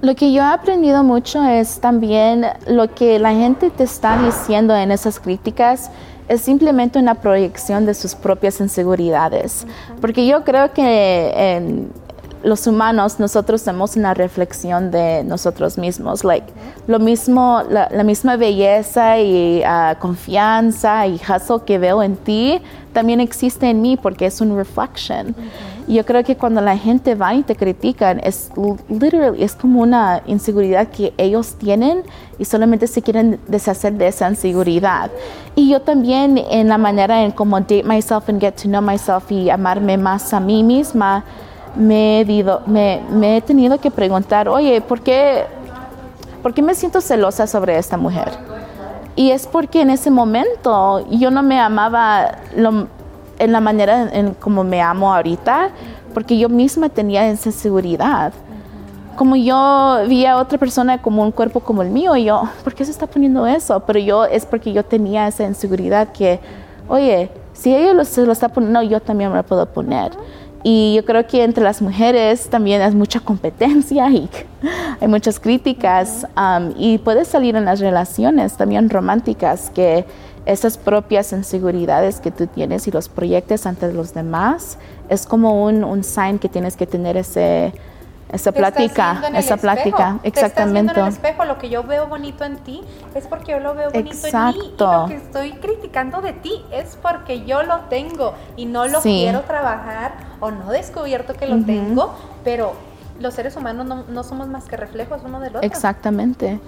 lo 0.00 0.14
que 0.14 0.32
yo 0.32 0.42
he 0.42 0.46
aprendido 0.46 1.02
mucho 1.02 1.44
es 1.44 1.80
también 1.80 2.46
lo 2.66 2.94
que 2.94 3.18
la 3.18 3.32
gente 3.32 3.68
te 3.70 3.84
está 3.84 4.22
diciendo 4.22 4.74
en 4.74 4.92
esas 4.92 5.18
críticas 5.18 5.90
es 6.28 6.40
simplemente 6.42 6.98
una 6.98 7.16
proyección 7.16 7.84
de 7.84 7.94
sus 7.94 8.14
propias 8.14 8.60
inseguridades. 8.60 9.66
Porque 10.00 10.26
yo 10.26 10.44
creo 10.44 10.72
que 10.72 11.32
en, 11.34 11.90
los 12.42 12.66
humanos, 12.66 13.18
nosotros 13.18 13.62
hacemos 13.62 13.96
una 13.96 14.14
reflexión 14.14 14.90
de 14.90 15.24
nosotros 15.24 15.78
mismos. 15.78 16.24
Like, 16.24 16.46
lo 16.86 16.98
mismo, 16.98 17.62
la, 17.68 17.88
misma 18.04 18.36
belleza 18.36 19.18
y 19.18 19.62
ah, 19.64 19.96
confianza 19.98 21.06
y 21.06 21.14
hustle 21.14 21.60
que 21.66 21.78
veo 21.78 22.02
en 22.02 22.16
ti 22.16 22.60
también 22.92 23.20
existe 23.20 23.68
en 23.68 23.80
mí 23.80 23.96
porque 23.96 24.26
es 24.26 24.40
un 24.40 24.56
reflection. 24.56 25.34
Y 25.86 25.94
yo 25.94 26.04
creo 26.04 26.24
que 26.24 26.36
cuando 26.36 26.60
la 26.60 26.76
gente 26.76 27.14
va 27.14 27.34
y 27.34 27.42
te 27.42 27.54
critican, 27.54 28.20
es 28.22 28.50
literally, 28.88 29.42
es 29.42 29.54
como 29.54 29.80
una 29.80 30.22
inseguridad 30.26 30.88
que 30.88 31.14
ellos 31.16 31.54
tienen 31.54 32.02
y 32.38 32.44
solamente 32.44 32.86
se 32.86 33.00
quieren 33.00 33.40
deshacer 33.46 33.92
de 33.94 34.08
esa 34.08 34.28
inseguridad. 34.28 35.10
Y 35.54 35.70
yo 35.70 35.80
también 35.80 36.38
en 36.38 36.68
la 36.68 36.76
manera 36.76 37.22
en 37.22 37.30
cómo 37.30 37.58
date 37.60 37.84
myself 37.84 38.28
and 38.28 38.40
get 38.40 38.54
to 38.54 38.68
know 38.68 38.82
myself 38.82 39.30
y 39.30 39.48
amarme 39.48 39.96
más 39.96 40.34
a 40.34 40.40
mí 40.40 40.62
misma, 40.62 41.24
me 41.76 42.20
he, 42.20 43.40
tenido 43.42 43.78
que 43.78 43.90
preguntar, 43.90 44.48
oye, 44.48 44.80
¿por 44.80 45.00
qué, 45.00 45.44
¿por 46.42 46.54
qué 46.54 46.62
me 46.62 46.74
siento 46.74 47.00
celosa 47.00 47.46
sobre 47.46 47.78
esta 47.78 47.96
mujer? 47.96 48.30
Y 49.16 49.30
es 49.30 49.46
porque 49.46 49.80
en 49.80 49.90
ese 49.90 50.10
momento 50.10 51.04
yo 51.10 51.30
no 51.30 51.42
me 51.42 51.60
amaba 51.60 52.38
en 53.38 53.52
la 53.52 53.60
manera 53.60 54.10
en 54.12 54.34
como 54.34 54.64
me 54.64 54.80
amo 54.80 55.12
ahorita, 55.14 55.70
porque 56.14 56.38
yo 56.38 56.48
misma 56.48 56.88
tenía 56.88 57.28
esa 57.28 57.50
seguridad. 57.50 58.32
Como 59.16 59.34
yo 59.34 59.98
vi 60.06 60.26
a 60.26 60.36
otra 60.36 60.58
persona 60.58 61.02
como 61.02 61.22
un 61.22 61.32
cuerpo 61.32 61.60
como 61.60 61.82
el 61.82 61.90
mío, 61.90 62.14
y 62.16 62.24
yo, 62.24 62.44
¿por 62.62 62.74
qué 62.74 62.84
se 62.84 62.92
está 62.92 63.06
poniendo 63.06 63.46
eso? 63.46 63.80
Pero 63.80 63.98
yo, 63.98 64.24
es 64.24 64.46
porque 64.46 64.72
yo 64.72 64.84
tenía 64.84 65.26
esa 65.26 65.44
inseguridad 65.44 66.12
que, 66.12 66.38
oye, 66.88 67.30
si 67.52 67.74
ella 67.74 67.92
lo, 67.92 68.04
se 68.04 68.24
lo 68.24 68.30
está 68.30 68.48
poniendo, 68.48 68.82
yo 68.82 69.00
también 69.00 69.30
me 69.30 69.36
lo 69.36 69.42
puedo 69.42 69.66
poner. 69.66 70.12
Y 70.64 70.94
yo 70.96 71.04
creo 71.04 71.26
que 71.26 71.44
entre 71.44 71.62
las 71.62 71.80
mujeres 71.80 72.48
también 72.48 72.82
hay 72.82 72.92
mucha 72.94 73.20
competencia 73.20 74.10
y 74.10 74.28
hay 75.00 75.08
muchas 75.08 75.38
críticas 75.38 76.26
um, 76.36 76.72
y 76.76 76.98
puede 76.98 77.24
salir 77.24 77.54
en 77.56 77.64
las 77.64 77.80
relaciones 77.80 78.56
también 78.56 78.90
románticas 78.90 79.70
que 79.70 80.04
esas 80.46 80.78
propias 80.78 81.32
inseguridades 81.32 82.20
que 82.20 82.30
tú 82.30 82.46
tienes 82.46 82.88
y 82.88 82.90
los 82.90 83.08
proyectos 83.08 83.66
ante 83.66 83.92
los 83.92 84.14
demás 84.14 84.78
es 85.08 85.26
como 85.26 85.64
un, 85.64 85.84
un 85.84 86.02
sign 86.02 86.38
que 86.38 86.48
tienes 86.48 86.76
que 86.76 86.86
tener 86.86 87.16
ese 87.16 87.72
esa 88.30 88.52
plática, 88.52 89.22
esa 89.34 89.56
plática, 89.56 90.18
exactamente. 90.22 90.92
Te 90.92 91.00
en 91.00 91.06
el 91.06 91.12
espejo, 91.12 91.44
lo 91.44 91.58
que 91.58 91.70
yo 91.70 91.82
veo 91.82 92.06
bonito 92.06 92.44
en 92.44 92.58
ti 92.58 92.82
es 93.14 93.26
porque 93.26 93.52
yo 93.52 93.60
lo 93.60 93.74
veo 93.74 93.90
bonito 93.90 94.26
en 94.26 94.46
mí. 94.46 94.74
Y 94.76 94.80
lo 94.80 95.06
que 95.08 95.14
estoy 95.14 95.52
criticando 95.52 96.20
de 96.20 96.34
ti 96.34 96.62
es 96.70 96.98
porque 97.00 97.44
yo 97.44 97.62
lo 97.62 97.80
tengo 97.88 98.34
y 98.56 98.66
no 98.66 98.86
lo 98.86 99.00
quiero 99.00 99.40
trabajar 99.42 100.12
o 100.40 100.50
no 100.50 100.72
he 100.72 100.76
descubierto 100.76 101.34
que 101.34 101.46
lo 101.46 101.64
tengo, 101.64 102.14
pero 102.44 102.74
los 103.18 103.34
seres 103.34 103.56
humanos 103.56 103.86
no, 103.86 104.04
no, 104.08 104.22
somos 104.22 104.46
más 104.48 104.64
que 104.64 104.76
reflejos 104.76 105.22
uno 105.24 105.40
del 105.40 105.56
otro. 105.56 105.66
Exactamente. 105.66 106.60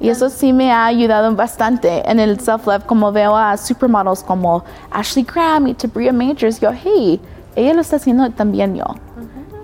Y 0.00 0.10
eso 0.10 0.30
sí 0.30 0.52
me 0.52 0.70
ha 0.70 0.86
ayudado 0.86 1.34
bastante 1.34 2.08
en 2.08 2.20
el 2.20 2.38
self-love, 2.38 2.84
como 2.84 3.10
veo 3.10 3.36
a 3.36 3.56
supermodels 3.56 4.22
como 4.22 4.64
Ashley 4.90 5.24
Graham 5.24 5.66
y 5.66 5.74
Tabria 5.74 6.12
Majors, 6.12 6.60
yo, 6.60 6.70
hey, 6.72 7.20
ella 7.56 7.74
lo 7.74 7.80
está 7.80 7.96
haciendo 7.96 8.30
también 8.30 8.76
yo. 8.76 8.84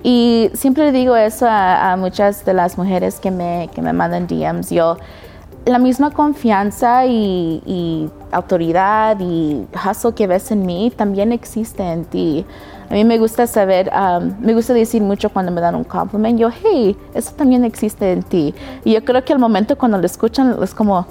Y 0.06 0.50
siempre 0.52 0.92
digo 0.92 1.16
eso 1.16 1.46
a, 1.48 1.96
muchas 1.98 2.44
de 2.44 2.52
las 2.52 2.76
mujeres 2.76 3.18
que 3.18 3.30
me, 3.30 3.70
que 3.74 3.80
me 3.80 3.94
mandan 3.94 4.26
DMs. 4.26 4.68
Yo, 4.68 4.98
la 5.64 5.78
misma 5.78 6.10
confianza 6.10 7.06
y, 7.06 8.10
autoridad 8.30 9.16
y 9.20 9.66
hustle 9.72 10.12
que 10.12 10.26
ves 10.26 10.50
en 10.50 10.66
mí 10.66 10.92
también 10.94 11.32
existe 11.32 11.82
en 11.82 12.04
ti. 12.04 12.44
A 12.90 12.92
mí 12.92 13.04
me 13.04 13.16
gusta 13.16 13.46
saber, 13.46 13.90
um, 13.94 14.34
me 14.40 14.52
gusta 14.52 14.74
decir 14.74 15.00
mucho 15.00 15.30
cuando 15.30 15.50
me 15.52 15.62
dan 15.62 15.74
un 15.74 15.84
compliment, 15.84 16.38
yo, 16.38 16.50
hey, 16.50 16.94
eso 17.14 17.32
también 17.34 17.64
existe 17.64 18.12
en 18.12 18.22
ti. 18.22 18.54
Y 18.84 18.92
yo 18.92 19.04
creo 19.04 19.24
que 19.24 19.32
al 19.32 19.38
momento 19.38 19.78
cuando 19.78 19.96
lo 19.96 20.04
escuchan 20.04 20.54
es 20.62 20.74
como, 20.74 21.06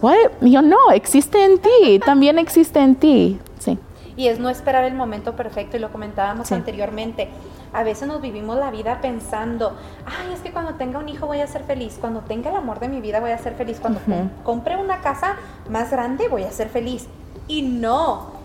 what? 0.00 0.14
yo 0.40 0.62
no, 0.62 0.90
existe 0.94 1.44
en 1.44 1.58
ti, 1.58 1.98
también 1.98 2.38
existe 2.38 2.80
en 2.80 2.94
ti. 2.94 3.38
Sí. 3.58 3.78
Y 4.18 4.28
es 4.28 4.38
no 4.38 4.50
esperar 4.50 4.84
el 4.84 4.94
momento 4.94 5.34
perfecto, 5.34 5.78
y 5.78 5.80
lo 5.80 5.90
comentábamos 5.90 6.52
anteriormente 6.52 7.30
a 7.72 7.82
veces 7.82 8.08
nos 8.08 8.20
vivimos 8.20 8.56
la 8.56 8.70
vida 8.70 9.00
pensando, 9.00 9.76
ay, 10.06 10.32
es 10.32 10.40
que 10.40 10.52
cuando 10.52 10.74
tenga 10.74 10.98
un 10.98 11.08
hijo 11.08 11.26
voy 11.26 11.40
a 11.40 11.46
ser 11.46 11.64
feliz, 11.64 11.98
cuando 12.00 12.20
tenga 12.20 12.50
el 12.50 12.56
amor 12.56 12.80
de 12.80 12.88
mi 12.88 13.00
vida 13.00 13.20
voy 13.20 13.30
a 13.30 13.38
ser 13.38 13.54
feliz, 13.54 13.78
cuando 13.80 14.00
compre 14.44 14.76
una 14.76 15.00
casa 15.00 15.36
más 15.68 15.90
grande 15.90 16.28
voy 16.28 16.44
a 16.44 16.50
ser 16.50 16.68
feliz. 16.68 17.06
Y 17.46 17.62
no, 17.62 18.37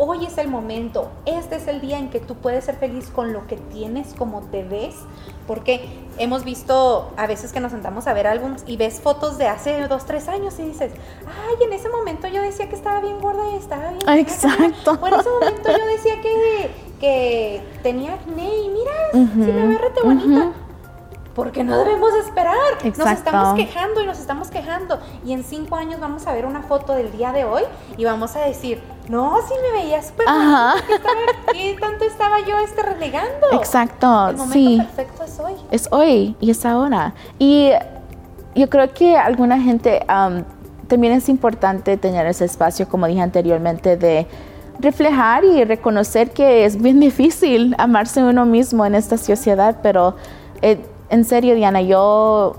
hoy 0.00 0.24
es 0.24 0.38
el 0.38 0.48
momento, 0.48 1.10
este 1.26 1.56
es 1.56 1.66
el 1.68 1.82
día 1.82 1.98
en 1.98 2.08
que 2.08 2.20
tú 2.20 2.34
puedes 2.34 2.64
ser 2.64 2.76
feliz 2.76 3.10
con 3.10 3.34
lo 3.34 3.46
que 3.46 3.56
tienes, 3.56 4.14
como 4.14 4.40
te 4.40 4.64
ves, 4.64 4.94
porque 5.46 5.86
hemos 6.16 6.42
visto 6.42 7.10
a 7.18 7.26
veces 7.26 7.52
que 7.52 7.60
nos 7.60 7.72
sentamos 7.72 8.06
a 8.06 8.14
ver 8.14 8.26
álbums 8.26 8.64
y 8.66 8.78
ves 8.78 9.00
fotos 9.00 9.36
de 9.36 9.46
hace 9.46 9.86
dos, 9.88 10.06
tres 10.06 10.26
años 10.28 10.58
y 10.58 10.62
dices, 10.62 10.92
ay, 11.26 11.66
en 11.66 11.74
ese 11.74 11.90
momento 11.90 12.28
yo 12.28 12.40
decía 12.40 12.66
que 12.70 12.76
estaba 12.76 13.00
bien 13.00 13.20
gorda 13.20 13.42
y 13.52 13.56
estaba 13.56 13.90
bien. 13.90 14.18
Exacto. 14.18 14.98
O 15.00 15.06
en 15.06 15.14
ese 15.14 15.28
momento 15.28 15.68
yo 15.70 15.86
decía 15.86 16.20
que, 16.22 16.70
que 16.98 17.62
tenía 17.82 18.14
acné 18.14 18.56
y 18.56 18.68
mira, 18.70 18.92
si 19.12 19.52
me 19.52 19.66
ve 19.66 19.78
rete 19.78 20.00
bonita 20.02 20.52
porque 21.34 21.64
no 21.64 21.78
debemos 21.78 22.12
esperar. 22.14 22.54
Nos 22.84 23.10
estamos 23.10 23.54
quejando 23.54 24.02
y 24.02 24.06
nos 24.06 24.18
estamos 24.18 24.50
quejando. 24.50 24.98
Y 25.24 25.32
en 25.32 25.44
cinco 25.44 25.76
años 25.76 26.00
vamos 26.00 26.26
a 26.26 26.32
ver 26.32 26.44
una 26.44 26.62
foto 26.62 26.92
del 26.94 27.12
día 27.12 27.32
de 27.32 27.44
hoy 27.44 27.62
y 27.96 28.04
vamos 28.04 28.36
a 28.36 28.40
decir, 28.40 28.82
no, 29.10 29.36
sí 29.46 29.54
me 29.60 29.82
veía 29.82 30.00
súper 30.02 30.24
¿Qué 31.52 31.76
tanto 31.80 32.04
estaba 32.04 32.38
yo 32.46 32.56
este 32.58 32.82
relegando? 32.82 33.48
Exacto, 33.52 34.28
El 34.28 34.36
momento 34.36 34.52
sí. 34.52 34.76
perfecto 34.78 35.24
es 35.24 35.40
hoy. 35.40 35.52
Es 35.72 35.88
hoy 35.90 36.36
y 36.40 36.50
es 36.50 36.64
ahora. 36.64 37.12
Y 37.38 37.72
yo 38.54 38.70
creo 38.70 38.94
que 38.94 39.16
alguna 39.16 39.60
gente 39.60 40.06
um, 40.08 40.44
también 40.86 41.12
es 41.12 41.28
importante 41.28 41.96
tener 41.96 42.26
ese 42.26 42.44
espacio, 42.44 42.88
como 42.88 43.08
dije 43.08 43.20
anteriormente, 43.20 43.96
de 43.96 44.28
reflejar 44.78 45.44
y 45.44 45.64
reconocer 45.64 46.30
que 46.30 46.64
es 46.64 46.80
bien 46.80 47.00
difícil 47.00 47.74
amarse 47.78 48.22
uno 48.22 48.46
mismo 48.46 48.86
en 48.86 48.94
esta 48.94 49.18
sociedad, 49.18 49.78
pero 49.82 50.14
eh, 50.62 50.80
en 51.08 51.24
serio, 51.24 51.56
Diana, 51.56 51.82
yo 51.82 52.54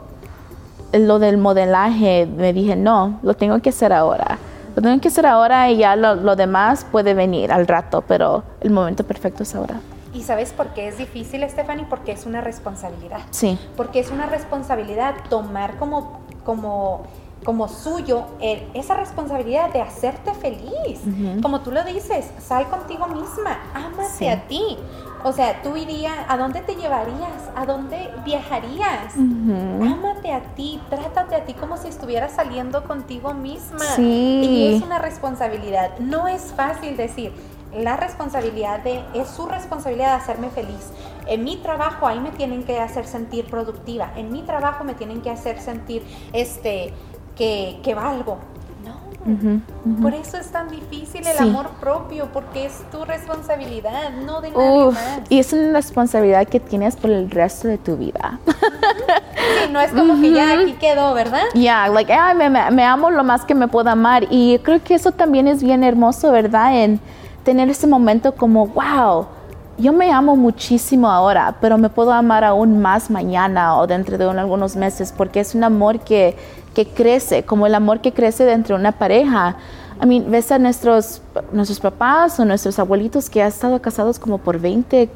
lo 0.92 1.20
del 1.20 1.38
modelaje 1.38 2.26
me 2.26 2.52
dije, 2.52 2.76
no, 2.76 3.20
lo 3.24 3.36
tengo 3.36 3.62
que 3.62 3.70
hacer 3.70 3.94
ahora. 3.94 4.38
Lo 4.82 4.90
tengo 4.90 5.00
que 5.00 5.10
hacer 5.10 5.28
ahora 5.28 5.70
y 5.70 5.78
ya 5.78 5.96
lo, 5.96 6.36
demás 6.36 6.88
puede 6.92 7.14
venir 7.14 7.52
al 7.52 7.68
rato, 7.68 8.02
pero 8.08 8.44
el 8.62 8.72
momento 8.72 9.04
perfecto 9.04 9.44
es 9.44 9.54
ahora. 9.54 9.80
¿Y 10.12 10.24
sabes 10.24 10.54
por 10.54 10.70
qué 10.70 10.88
es 10.88 10.98
difícil, 10.98 11.48
Stephanie? 11.48 11.86
Porque 11.88 12.12
es 12.12 12.26
una 12.26 12.42
responsabilidad. 12.42 13.20
Sí. 13.30 13.60
Porque 13.78 14.00
es 14.00 14.10
una 14.10 14.26
responsabilidad 14.26 15.14
tomar 15.30 15.78
como, 15.78 16.22
como 16.44 17.04
como 17.44 17.68
suyo 17.68 18.26
esa 18.74 18.96
responsabilidad 18.96 19.72
de 19.72 19.82
hacerte 19.82 20.34
feliz. 20.34 21.00
Como 21.42 21.62
tú 21.62 21.72
lo 21.72 21.84
dices, 21.84 22.32
sal 22.40 22.70
contigo 22.70 23.08
misma, 23.08 23.60
ámate 23.74 24.30
a 24.30 24.48
ti. 24.48 24.78
O 25.24 25.32
sea, 25.34 25.62
tú 25.62 25.76
irías, 25.76 26.18
¿a 26.28 26.36
dónde 26.36 26.62
te 26.62 26.76
llevarías? 26.76 27.50
¿A 27.56 27.66
dónde 27.66 28.10
viajarías? 28.26 29.16
Ámate 29.16 30.34
a 30.34 30.42
ti, 30.56 30.82
trátate 30.90 31.36
a 31.36 31.46
ti 31.46 31.54
como 31.54 31.78
si 31.78 31.88
estuvieras 31.90 32.32
saliendo 32.34 32.84
contigo 32.86 33.34
misma. 33.34 33.86
Y 33.98 34.76
es 34.76 34.84
una 34.84 35.00
responsabilidad. 35.00 35.98
No 36.00 36.28
es 36.28 36.54
fácil 36.56 36.98
decir, 36.98 37.34
la 37.76 37.98
responsabilidad 37.98 38.80
de, 38.84 39.02
es 39.14 39.30
su 39.30 39.46
responsabilidad 39.46 40.18
de 40.18 40.24
hacerme 40.24 40.50
feliz. 40.50 40.92
En 41.28 41.44
mi 41.44 41.58
trabajo 41.58 42.08
ahí 42.08 42.20
me 42.20 42.32
tienen 42.32 42.64
que 42.64 42.80
hacer 42.80 43.06
sentir 43.06 43.46
productiva. 43.46 44.12
En 44.16 44.32
mi 44.32 44.42
trabajo 44.42 44.84
me 44.84 44.94
tienen 44.94 45.22
que 45.22 45.30
hacer 45.30 45.60
sentir 45.60 46.04
este 46.34 46.94
que, 47.36 47.94
valgo. 47.96 48.38
No. 48.84 50.02
Por 50.02 50.14
eso 50.14 50.38
es 50.38 50.48
tan 50.48 50.70
difícil 50.70 51.26
el 51.26 51.38
amor 51.38 51.70
propio, 51.80 52.30
porque 52.34 52.66
es 52.66 52.84
tu 52.92 53.06
responsabilidad, 53.06 54.12
no 54.26 54.42
de 54.42 54.52
nadie 54.52 54.86
más. 54.92 55.22
Y 55.30 55.40
es 55.40 55.54
una 55.54 55.74
responsabilidad 55.74 56.48
que 56.48 56.60
tienes 56.60 56.96
por 56.96 57.12
el 57.12 57.30
resto 57.30 57.68
de 57.68 57.78
tu 57.78 57.98
vida. 57.98 58.40
Sí, 58.46 59.72
no 59.72 59.80
es 59.80 59.92
como 59.92 60.20
que 60.22 60.32
ya 60.32 60.60
aquí 60.60 60.74
quedó, 60.74 61.14
¿verdad? 61.14 61.44
Ya, 61.54 61.88
like, 61.88 62.14
me, 62.36 62.50
me, 62.50 62.84
amo 62.84 63.10
lo 63.10 63.24
más 63.24 63.46
que 63.46 63.56
me 63.56 63.68
puedo 63.68 63.90
amar. 63.90 64.28
Y 64.30 64.60
creo 64.60 64.84
que 64.84 64.96
eso 64.96 65.12
también 65.12 65.48
es 65.48 65.62
bien 65.64 65.84
hermoso, 65.84 66.32
¿verdad? 66.32 66.84
En 66.84 67.00
tener 67.44 67.70
ese 67.70 67.88
momento 67.88 68.36
como, 68.36 68.68
wow, 68.68 69.28
yo 69.78 69.94
me 69.94 70.12
amo 70.12 70.36
muchísimo 70.36 71.10
ahora, 71.10 71.56
pero 71.62 71.78
me 71.78 71.90
puedo 71.90 72.12
amar 72.12 72.44
aún 72.44 72.82
más 72.82 73.10
mañana 73.10 73.78
o 73.78 73.88
dentro 73.88 74.18
de 74.18 74.30
algunos 74.30 74.76
meses, 74.76 75.14
porque 75.16 75.40
es 75.40 75.56
un 75.56 75.64
amor 75.64 76.00
que 76.00 76.36
que 76.74 76.88
crece, 76.88 77.44
como 77.44 77.68
el 77.68 77.76
amor 77.76 78.02
que 78.02 78.14
crece 78.14 78.46
dentro 78.46 78.76
de 78.76 78.82
una 78.82 78.94
pareja. 78.94 79.58
I 80.02 80.06
mean, 80.06 80.32
ves 80.32 80.52
a 80.52 80.58
nuestros, 80.58 81.22
nuestros 81.52 81.80
papás 81.80 82.40
o 82.40 82.46
nuestros 82.46 82.80
abuelitos 82.80 83.30
que 83.30 83.42
han 83.42 83.50
estado 83.50 83.82
casados 83.82 84.18
como 84.18 84.38
por 84.38 84.60
20, 84.60 85.10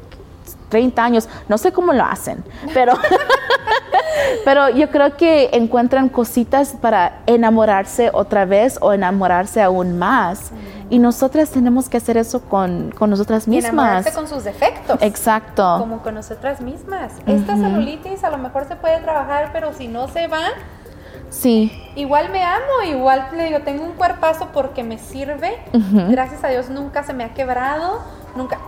30 0.68 1.04
años. 1.04 1.28
No 1.48 1.58
sé 1.58 1.72
cómo 1.72 1.92
lo 1.92 2.04
hacen, 2.04 2.44
pero, 2.74 2.94
pero 4.44 4.68
yo 4.68 4.90
creo 4.90 5.16
que 5.16 5.50
encuentran 5.52 6.08
cositas 6.08 6.74
para 6.80 7.20
enamorarse 7.26 8.10
otra 8.12 8.44
vez 8.44 8.78
o 8.80 8.92
enamorarse 8.92 9.62
aún 9.62 9.98
más. 9.98 10.50
Y 10.88 11.00
nosotras 11.00 11.50
tenemos 11.50 11.88
que 11.88 11.96
hacer 11.96 12.16
eso 12.16 12.42
con, 12.42 12.92
con 12.92 13.10
nosotras 13.10 13.48
mismas. 13.48 13.72
enamorarse 13.72 14.12
con 14.12 14.28
sus 14.28 14.44
defectos. 14.44 15.02
Exacto. 15.02 15.76
Como 15.78 16.02
con 16.02 16.14
nosotras 16.14 16.60
mismas. 16.60 17.12
Esta 17.26 17.56
celulitis 17.56 18.22
a 18.22 18.30
lo 18.30 18.38
mejor 18.38 18.68
se 18.68 18.76
puede 18.76 19.00
trabajar, 19.00 19.50
pero 19.52 19.72
si 19.72 19.88
no 19.88 20.06
se 20.08 20.28
va, 20.28 20.44
Sí. 21.30 21.72
Igual 21.96 22.30
me 22.30 22.44
amo, 22.44 22.82
igual 22.86 23.28
le 23.34 23.44
digo, 23.44 23.60
tengo 23.60 23.84
un 23.84 23.92
cuerpazo 23.92 24.48
porque 24.52 24.82
me 24.82 24.98
sirve. 24.98 25.58
Gracias 25.72 26.44
a 26.44 26.48
Dios 26.48 26.70
nunca 26.70 27.02
se 27.02 27.12
me 27.12 27.24
ha 27.24 27.34
quebrado, 27.34 28.00
nunca. 28.36 28.58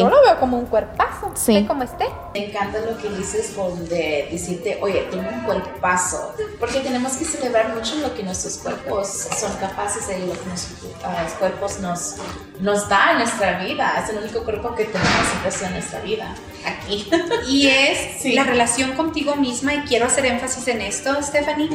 Yo 0.00 0.08
lo 0.08 0.22
veo 0.22 0.38
como 0.40 0.58
un 0.58 0.66
cuerpazo, 0.66 1.32
sí. 1.34 1.64
como 1.66 1.82
esté. 1.82 2.06
Me 2.34 2.46
encanta 2.46 2.80
lo 2.80 2.98
que 2.98 3.08
dices 3.10 3.52
con 3.56 3.88
de 3.88 4.28
decirte, 4.30 4.78
oye, 4.82 5.06
tengo 5.10 5.28
un 5.28 5.42
cuerpazo, 5.44 6.34
porque 6.58 6.80
tenemos 6.80 7.12
que 7.12 7.24
celebrar 7.24 7.74
mucho 7.74 7.96
lo 7.96 8.14
que 8.14 8.22
nuestros 8.22 8.58
cuerpos 8.58 9.08
son 9.08 9.54
capaces 9.56 10.06
de, 10.08 10.18
lo 10.26 10.32
que 10.32 10.46
nuestros 10.46 10.82
uh, 10.82 11.38
cuerpos 11.38 11.80
nos, 11.80 12.16
nos 12.60 12.88
da 12.88 13.12
en 13.12 13.18
nuestra 13.18 13.64
vida. 13.64 14.02
Es 14.02 14.10
el 14.10 14.18
único 14.18 14.44
cuerpo 14.44 14.74
que 14.74 14.84
tenemos 14.84 15.62
en 15.62 15.72
nuestra 15.72 16.00
vida, 16.00 16.34
aquí. 16.66 17.08
Y 17.48 17.68
es 17.68 18.24
la 18.34 18.44
relación 18.44 18.92
contigo 18.92 19.36
misma, 19.36 19.74
y 19.74 19.80
quiero 19.82 20.06
hacer 20.06 20.26
énfasis 20.26 20.66
en 20.68 20.80
esto, 20.80 21.22
Stephanie, 21.22 21.68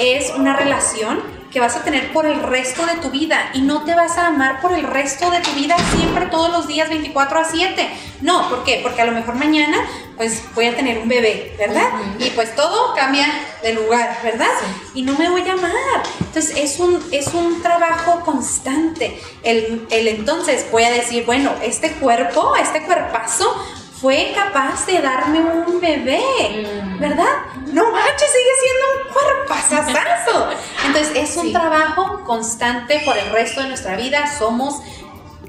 es 0.00 0.30
una 0.36 0.56
relación 0.56 1.42
que 1.52 1.60
vas 1.60 1.76
a 1.76 1.84
tener 1.84 2.12
por 2.12 2.24
el 2.26 2.42
resto 2.42 2.86
de 2.86 2.94
tu 2.94 3.10
vida 3.10 3.50
y 3.52 3.60
no 3.60 3.84
te 3.84 3.94
vas 3.94 4.16
a 4.16 4.28
amar 4.28 4.62
por 4.62 4.72
el 4.72 4.84
resto 4.84 5.30
de 5.30 5.40
tu 5.40 5.50
vida 5.52 5.76
siempre, 5.94 6.26
todos 6.26 6.50
los 6.50 6.66
días, 6.66 6.88
24 6.88 7.38
a 7.38 7.44
7. 7.44 7.88
No, 8.22 8.48
¿por 8.48 8.64
qué? 8.64 8.80
Porque 8.82 9.02
a 9.02 9.04
lo 9.04 9.12
mejor 9.12 9.34
mañana 9.34 9.86
pues 10.16 10.42
voy 10.54 10.66
a 10.66 10.76
tener 10.76 10.98
un 10.98 11.08
bebé, 11.08 11.54
¿verdad? 11.58 11.88
Y 12.18 12.30
pues 12.30 12.54
todo 12.54 12.94
cambia 12.94 13.26
de 13.62 13.74
lugar, 13.74 14.18
¿verdad? 14.22 14.50
Y 14.94 15.02
no 15.02 15.16
me 15.18 15.28
voy 15.28 15.42
a 15.48 15.52
amar. 15.52 15.72
Entonces 16.20 16.56
es 16.56 16.78
un, 16.78 17.02
es 17.10 17.28
un 17.34 17.60
trabajo 17.60 18.20
constante. 18.20 19.20
El, 19.42 19.86
el 19.90 20.08
entonces 20.08 20.66
voy 20.70 20.84
a 20.84 20.90
decir, 20.90 21.26
bueno, 21.26 21.52
este 21.62 21.92
cuerpo, 21.92 22.54
este 22.56 22.82
cuerpazo 22.82 23.54
fue 24.02 24.32
capaz 24.34 24.84
de 24.86 25.00
darme 25.00 25.38
un 25.38 25.80
bebé, 25.80 26.18
mm. 26.18 26.98
¿verdad? 26.98 27.34
No 27.72 27.92
manches, 27.92 28.32
sigue 28.32 28.50
siendo 28.60 28.84
un 28.98 29.12
cuerpazazazo. 29.14 30.50
Entonces 30.84 31.12
es 31.14 31.36
un 31.36 31.52
trabajo 31.52 32.24
constante 32.24 33.00
por 33.04 33.16
el 33.16 33.30
resto 33.30 33.62
de 33.62 33.68
nuestra 33.68 33.96
vida. 33.96 34.26
Somos 34.26 34.82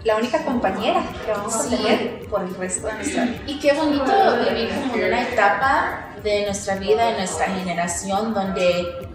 la 0.03 0.17
única 0.17 0.45
compañera 0.45 1.01
que 1.25 1.31
vamos 1.31 1.55
a 1.55 1.67
tener 1.67 2.27
por 2.29 2.43
el 2.43 2.53
resto 2.55 2.85
de 2.85 2.93
nuestra 2.93 3.25
vida. 3.25 3.41
Y 3.47 3.59
qué 3.59 3.73
bonito 3.73 4.37
vivir 4.47 4.69
como 4.69 4.95
en 4.97 5.05
una 5.05 5.21
etapa 5.23 6.12
de 6.23 6.45
nuestra 6.45 6.75
vida, 6.75 7.07
de 7.07 7.17
nuestra 7.17 7.47
generación, 7.47 8.33
donde 8.33 9.09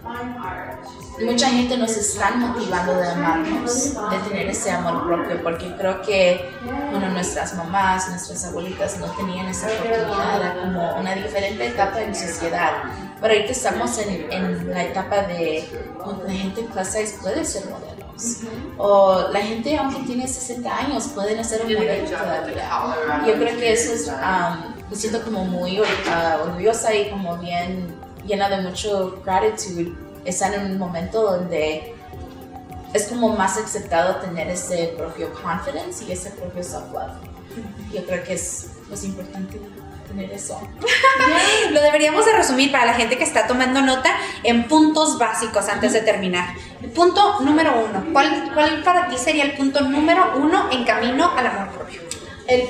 mucha 1.25 1.49
gente 1.49 1.77
nos 1.77 1.97
está 1.97 2.31
motivando 2.31 2.95
de 2.95 3.09
amarnos, 3.09 3.93
de 3.93 4.17
tener 4.29 4.47
ese 4.49 4.71
amor 4.71 5.05
propio, 5.05 5.41
porque 5.43 5.73
creo 5.75 6.01
que, 6.01 6.49
bueno, 6.91 7.09
nuestras 7.09 7.55
mamás, 7.55 8.09
nuestras 8.09 8.45
abuelitas 8.45 8.97
no 8.99 9.07
tenían 9.07 9.47
esa 9.47 9.67
oportunidad, 9.67 10.35
era 10.35 10.61
como 10.61 10.95
una 10.99 11.15
diferente 11.15 11.67
etapa 11.67 12.01
en 12.01 12.15
sociedad. 12.15 12.71
Pero 13.19 13.33
ahorita 13.33 13.51
estamos 13.51 13.97
en, 13.97 14.31
en 14.31 14.69
la 14.69 14.83
etapa 14.85 15.23
de 15.23 15.67
donde 16.05 16.23
la 16.25 16.33
gente 16.33 16.65
size 16.83 17.17
puede 17.21 17.43
ser 17.43 17.65
modelos. 17.69 18.41
O 18.77 19.29
la 19.31 19.39
gente, 19.41 19.77
aunque 19.77 20.01
tiene 20.03 20.27
60 20.27 20.77
años, 20.77 21.07
pueden 21.07 21.43
ser 21.43 21.61
un 21.65 21.73
modelo 21.73 22.09
todavía. 22.09 23.25
Yo 23.25 23.33
creo 23.33 23.57
que 23.57 23.73
eso 23.73 23.93
es, 23.93 24.07
um, 24.07 24.78
me 24.89 24.95
siento 24.95 25.21
como 25.23 25.45
muy 25.45 25.79
uh, 25.79 25.83
orgullosa 26.43 26.93
y 26.95 27.09
como 27.09 27.37
bien 27.37 27.95
llena 28.25 28.49
de 28.49 28.61
mucho 28.61 29.21
gratitud 29.23 29.95
están 30.25 30.53
en 30.53 30.71
un 30.71 30.77
momento 30.77 31.21
donde 31.21 31.95
es 32.93 33.07
como 33.07 33.29
más 33.29 33.57
aceptado 33.57 34.15
tener 34.17 34.49
ese 34.49 34.93
propio 34.97 35.31
confidence 35.33 36.03
y 36.05 36.11
ese 36.11 36.31
propio 36.31 36.63
self-love. 36.63 37.11
Yo 37.93 38.05
creo 38.05 38.23
que 38.23 38.33
es 38.33 38.67
más 38.89 39.03
importante 39.03 39.59
tener 40.07 40.31
eso. 40.31 40.59
Lo 41.71 41.81
deberíamos 41.81 42.25
de 42.25 42.33
resumir 42.33 42.71
para 42.71 42.85
la 42.85 42.93
gente 42.95 43.17
que 43.17 43.23
está 43.23 43.45
tomando 43.45 43.81
nota 43.81 44.09
en 44.43 44.67
puntos 44.67 45.19
básicos 45.19 45.69
antes 45.69 45.93
de 45.93 46.01
terminar. 46.01 46.55
punto 46.95 47.41
número 47.41 47.85
uno. 47.87 48.05
¿Cuál, 48.11 48.51
¿Cuál 48.53 48.83
para 48.83 49.07
ti 49.07 49.17
sería 49.17 49.43
el 49.43 49.53
punto 49.53 49.81
número 49.81 50.33
uno 50.35 50.69
en 50.71 50.83
camino 50.83 51.31
al 51.37 51.45
amor 51.45 51.69
propio? 51.69 52.01
El, 52.47 52.63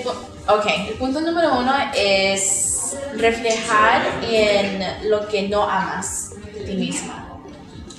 ok, 0.49 0.65
el 0.89 0.93
punto 0.95 1.21
número 1.21 1.57
uno 1.57 1.73
es 1.95 2.95
reflejar 3.15 4.01
en 4.23 5.09
lo 5.09 5.27
que 5.27 5.47
no 5.47 5.63
amas 5.63 6.31
de 6.53 6.61
ti 6.61 6.75
misma. 6.75 7.39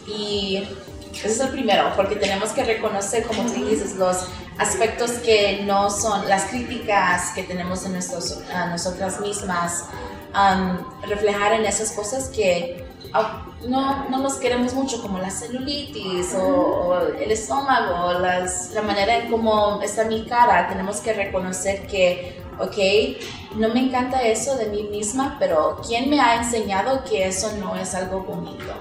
Y 0.06 0.68
ese 1.14 1.28
es 1.28 1.40
el 1.40 1.50
primero, 1.50 1.92
porque 1.96 2.16
tenemos 2.16 2.50
que 2.50 2.64
reconocer, 2.64 3.24
como 3.24 3.44
tú 3.44 3.64
dices, 3.66 3.94
los 3.94 4.26
aspectos 4.58 5.12
que 5.12 5.62
no 5.64 5.90
son, 5.90 6.28
las 6.28 6.44
críticas 6.46 7.30
que 7.34 7.44
tenemos 7.44 7.84
en 7.84 7.92
nuestros, 7.92 8.40
a 8.52 8.66
nosotras 8.66 9.20
mismas, 9.20 9.84
reflejar 11.08 11.52
en 11.52 11.64
esas 11.66 11.92
cosas 11.92 12.28
que 12.28 12.84
no, 13.66 14.08
no 14.08 14.18
nos 14.18 14.34
queremos 14.34 14.74
mucho, 14.74 15.02
como 15.02 15.18
la 15.18 15.30
celulitis 15.30 16.34
o, 16.34 16.98
el 17.18 17.30
estómago, 17.30 18.18
las, 18.18 18.70
la 18.72 18.82
manera 18.82 19.18
en 19.18 19.30
cómo 19.30 19.80
está 19.82 20.04
mi 20.04 20.24
cara. 20.26 20.68
Tenemos 20.68 21.00
que 21.00 21.12
reconocer 21.12 21.86
que, 21.86 22.39
ok, 22.60 23.56
no 23.56 23.68
me 23.70 23.80
encanta 23.80 24.22
eso 24.22 24.56
de 24.56 24.66
mí 24.66 24.84
misma, 24.84 25.36
pero 25.38 25.80
¿quién 25.86 26.10
me 26.10 26.20
ha 26.20 26.42
enseñado 26.42 27.04
que 27.04 27.26
eso 27.26 27.52
no 27.58 27.76
es 27.76 27.94
algo 27.94 28.20
bonito? 28.20 28.72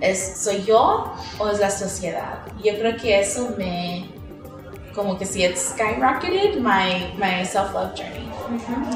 ¿Es, 0.00 0.38
¿Soy 0.38 0.64
yo 0.64 1.12
o 1.38 1.48
es 1.48 1.58
la 1.58 1.70
sociedad? 1.70 2.40
Yo 2.62 2.78
creo 2.78 2.96
que 2.96 3.18
eso 3.18 3.54
me, 3.56 4.10
como 4.94 5.18
que 5.18 5.24
si 5.24 5.44
it's 5.44 5.70
skyrocketed 5.70 6.56
my, 6.56 7.14
my 7.16 7.44
self-love 7.44 7.94
journey. 7.94 8.26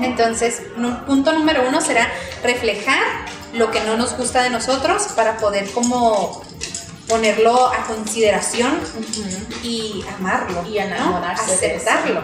Entonces, 0.03 0.63
punto 1.07 1.33
número 1.33 1.69
uno 1.69 1.81
será 1.81 2.09
reflejar 2.43 3.03
lo 3.55 3.71
que 3.71 3.81
no 3.81 3.97
nos 3.97 4.17
gusta 4.17 4.43
de 4.43 4.51
nosotros 4.51 5.09
para 5.17 5.37
poder 5.39 5.71
como 5.73 6.43
ponerlo 7.09 7.67
a 7.67 7.85
consideración 7.87 8.79
y 9.63 10.05
amarlo. 10.17 10.65
Y 10.69 10.79
enamorarse 10.79 11.55
Aceptarlo. 11.55 12.23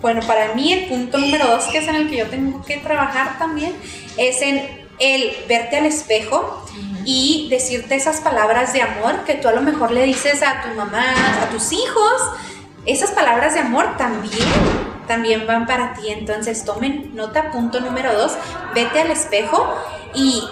Bueno, 0.00 0.22
para 0.26 0.54
mí 0.54 0.72
el 0.72 0.86
punto 0.86 1.18
número 1.18 1.46
dos, 1.46 1.64
que 1.64 1.78
es 1.78 1.88
en 1.88 1.94
el 1.94 2.10
que 2.10 2.16
yo 2.16 2.26
tengo 2.26 2.64
que 2.64 2.78
trabajar 2.78 3.38
también, 3.38 3.74
es 4.16 4.40
en 4.40 4.86
el 4.98 5.32
verte 5.48 5.76
al 5.76 5.86
espejo 5.86 6.64
y 7.04 7.48
decirte 7.50 7.96
esas 7.96 8.20
palabras 8.20 8.72
de 8.72 8.82
amor 8.82 9.24
que 9.24 9.34
tú 9.34 9.48
a 9.48 9.52
lo 9.52 9.62
mejor 9.62 9.90
le 9.90 10.04
dices 10.04 10.42
a 10.42 10.62
tu 10.62 10.68
mamá, 10.76 11.14
a 11.42 11.48
tus 11.50 11.72
hijos. 11.72 12.22
Esas 12.86 13.10
palabras 13.10 13.54
de 13.54 13.60
amor 13.60 13.96
también, 13.98 14.48
también 15.06 15.46
van 15.46 15.66
para 15.66 15.94
ti. 15.94 16.08
Entonces 16.08 16.64
tomen 16.64 17.14
nota, 17.14 17.50
punto 17.50 17.80
número 17.80 18.14
dos, 18.14 18.36
vete 18.74 19.00
al 19.00 19.10
espejo 19.10 19.74
y 20.14 20.42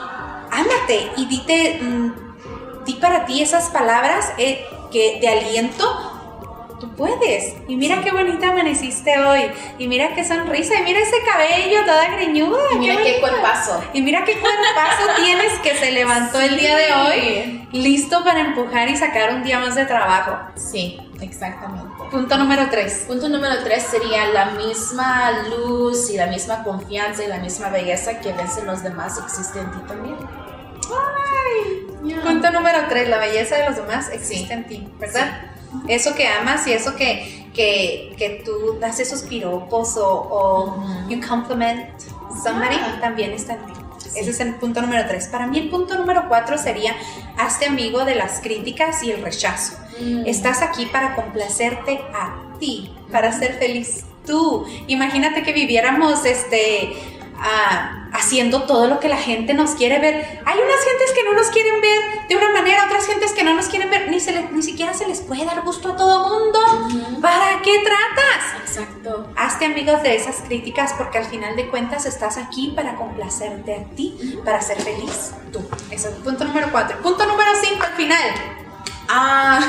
ámate 0.51 1.11
y 1.17 1.27
dite, 1.27 1.81
mm, 1.83 2.85
di 2.85 2.95
para 2.95 3.25
ti 3.25 3.43
esas 3.43 3.71
palabras 3.71 4.33
eh, 4.37 4.67
que, 4.91 5.19
de 5.21 5.29
aliento 5.29 6.18
tú 6.79 6.95
puedes. 6.95 7.55
Y 7.69 7.77
mira 7.77 8.03
qué 8.03 8.11
bonita 8.11 8.49
amaneciste 8.49 9.19
hoy. 9.19 9.51
Y 9.79 9.89
mira 9.89 10.15
qué 10.15 10.25
sonrisa. 10.25 10.81
Y 10.81 10.83
mira 10.85 11.01
ese 11.01 11.17
cabello 11.25 11.85
toda 11.85 12.09
greñuda. 12.17 12.59
Y 12.75 12.79
mira 12.79 12.97
qué, 13.03 13.21
cuerpazo. 13.21 13.83
Y 13.93 14.03
mira 14.03 14.25
qué 14.25 14.39
cuerpazo 14.39 15.03
tienes 15.23 15.53
que 15.61 15.75
se 15.75 15.93
levantó 15.93 16.41
el 16.41 16.57
día 16.59 16.77
de 16.77 16.93
hoy. 16.93 17.69
Listo 17.73 18.25
para 18.25 18.41
empujar 18.41 18.89
y 18.89 18.97
sacar 18.97 19.35
un 19.35 19.43
día 19.43 19.59
más 19.59 19.75
de 19.75 19.85
trabajo. 19.85 20.39
Sí, 20.57 20.99
exactamente. 21.21 21.89
Punto 22.11 22.39
número 22.39 22.69
tres. 22.71 23.05
Punto 23.07 23.29
número 23.29 23.63
tres 23.65 23.85
sería 23.85 24.29
la 24.29 24.47
misma 24.53 25.45
luz 25.51 26.11
y 26.11 26.17
la 26.17 26.27
misma 26.27 26.63
confianza 26.63 27.25
y 27.25 27.27
la 27.27 27.39
misma 27.39 27.69
belleza 27.69 28.21
que 28.21 28.33
ves 28.33 28.57
en 28.59 28.67
los 28.67 28.83
demás 28.83 29.19
existe 29.19 29.59
en 29.61 29.71
ti 29.71 29.79
también. 29.87 30.17
Ay, 30.91 31.87
Punto 32.23 32.51
número 32.51 32.79
tres, 32.89 33.09
la 33.09 33.19
belleza 33.19 33.57
de 33.57 33.67
los 33.67 33.77
demás 33.77 34.09
existe 34.11 34.55
en 34.55 34.67
ti, 34.67 34.89
¿verdad? 34.99 35.53
Eso 35.89 36.15
que 36.15 36.27
amas 36.27 36.67
y 36.67 36.73
eso 36.73 36.97
que, 36.97 37.49
que, 37.55 38.15
que 38.17 38.43
tú 38.45 38.79
das 38.81 39.01
esos 39.01 39.23
piropos 39.23 39.97
o, 39.97 40.07
o 40.07 41.09
you 41.09 41.21
compliment 41.27 41.89
somebody 42.43 42.77
también 43.01 43.33
está 43.33 43.55
en 43.55 43.67
ti. 43.67 43.73
Ese 44.15 44.31
es 44.31 44.41
el 44.41 44.55
punto 44.55 44.81
número 44.81 45.07
tres. 45.07 45.29
Para 45.29 45.47
mí 45.47 45.59
el 45.59 45.71
punto 45.71 45.97
número 45.97 46.25
cuatro 46.29 46.57
sería, 46.59 46.95
hazte 47.37 47.67
amigo 47.67 48.05
de 48.05 48.15
las 48.15 48.41
críticas 48.41 49.03
y 49.03 49.13
el 49.13 49.23
rechazo. 49.23 49.77
Mm. 50.01 50.27
Estás 50.27 50.63
aquí 50.63 50.87
para 50.87 51.15
complacerte 51.15 52.01
a 52.15 52.59
ti, 52.59 52.95
para 53.13 53.33
ser 53.33 53.59
feliz 53.59 54.05
tú. 54.27 54.65
Imagínate 54.87 55.43
que 55.43 55.53
viviéramos 55.53 56.25
este 56.25 56.93
haciendo 58.19 58.65
todo 58.65 58.89
lo 58.89 59.01
que 59.01 59.09
la 59.09 59.17
gente 59.17 59.55
nos 59.55 59.71
quiere 59.73 59.99
ver. 59.99 60.41
Hay 60.45 60.59
unas 60.59 60.85
gentes 60.85 61.13
que 61.15 61.25
no 61.25 61.33
nos 61.35 61.49
quieren 61.49 61.81
ver 61.81 62.29
de 62.29 62.37
una 62.37 62.53
manera, 62.53 62.85
otras 62.87 63.07
gentes 63.07 63.33
que 63.33 63.45
no 63.45 63.55
nos 63.55 63.67
quieren 63.69 63.91
ver, 63.91 64.11
ni, 64.11 64.21
se 64.21 64.43
ni 64.51 64.63
siquiera 64.63 64.93
se 64.93 65.07
les 65.07 65.21
puede 65.21 65.45
dar 65.45 65.63
gusto 65.63 65.93
a 65.93 65.97
todo 65.97 66.29
mundo. 66.29 66.59
¿Para 67.21 67.63
qué 67.63 67.79
tratas? 67.79 68.61
Exacto. 68.67 69.31
Hazte 69.37 69.67
amigos 69.67 70.03
de 70.03 70.17
esas 70.17 70.37
críticas 70.43 70.95
porque 70.99 71.19
al 71.19 71.27
final 71.27 71.55
de 71.57 71.69
cuentas 71.69 72.07
estás 72.07 72.37
aquí 72.37 72.73
para 72.75 72.97
complacerte 72.97 73.75
a 73.75 73.85
ti, 73.95 74.41
para 74.45 74.61
ser 74.61 74.81
feliz 74.81 75.33
tú. 75.53 75.61
Eso 75.91 76.09
es 76.09 76.17
el 76.17 76.23
punto 76.23 76.45
número 76.45 76.69
cuatro. 76.73 76.99
Punto 77.01 77.25
número 77.25 77.51
cinco, 77.63 77.85
al 77.87 77.95
final. 77.95 78.31
Ah, 79.09 79.61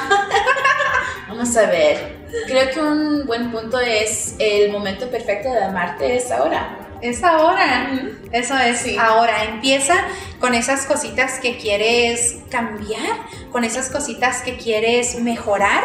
vamos 1.27 1.55
a 1.55 1.67
ver. 1.67 2.17
Creo 2.47 2.69
que 2.71 2.79
un 2.79 3.25
buen 3.25 3.51
punto 3.51 3.79
es 3.79 4.35
el 4.39 4.71
momento 4.71 5.09
perfecto 5.09 5.51
de 5.51 5.63
amarte 5.63 6.17
es 6.17 6.31
ahora 6.31 6.88
es 7.01 7.23
ahora. 7.23 7.91
Eso 8.31 8.57
es 8.57 8.97
ahora. 8.97 9.43
Empieza 9.45 9.95
con 10.39 10.53
esas 10.53 10.85
cositas 10.85 11.39
que 11.39 11.57
quieres 11.57 12.37
cambiar, 12.49 13.17
con 13.51 13.63
esas 13.63 13.89
cositas 13.89 14.41
que 14.41 14.57
quieres 14.57 15.19
mejorar 15.19 15.83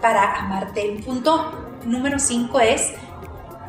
para 0.00 0.34
amarte. 0.36 0.82
El 0.82 1.02
punto 1.02 1.78
número 1.84 2.18
5 2.18 2.60
es, 2.60 2.92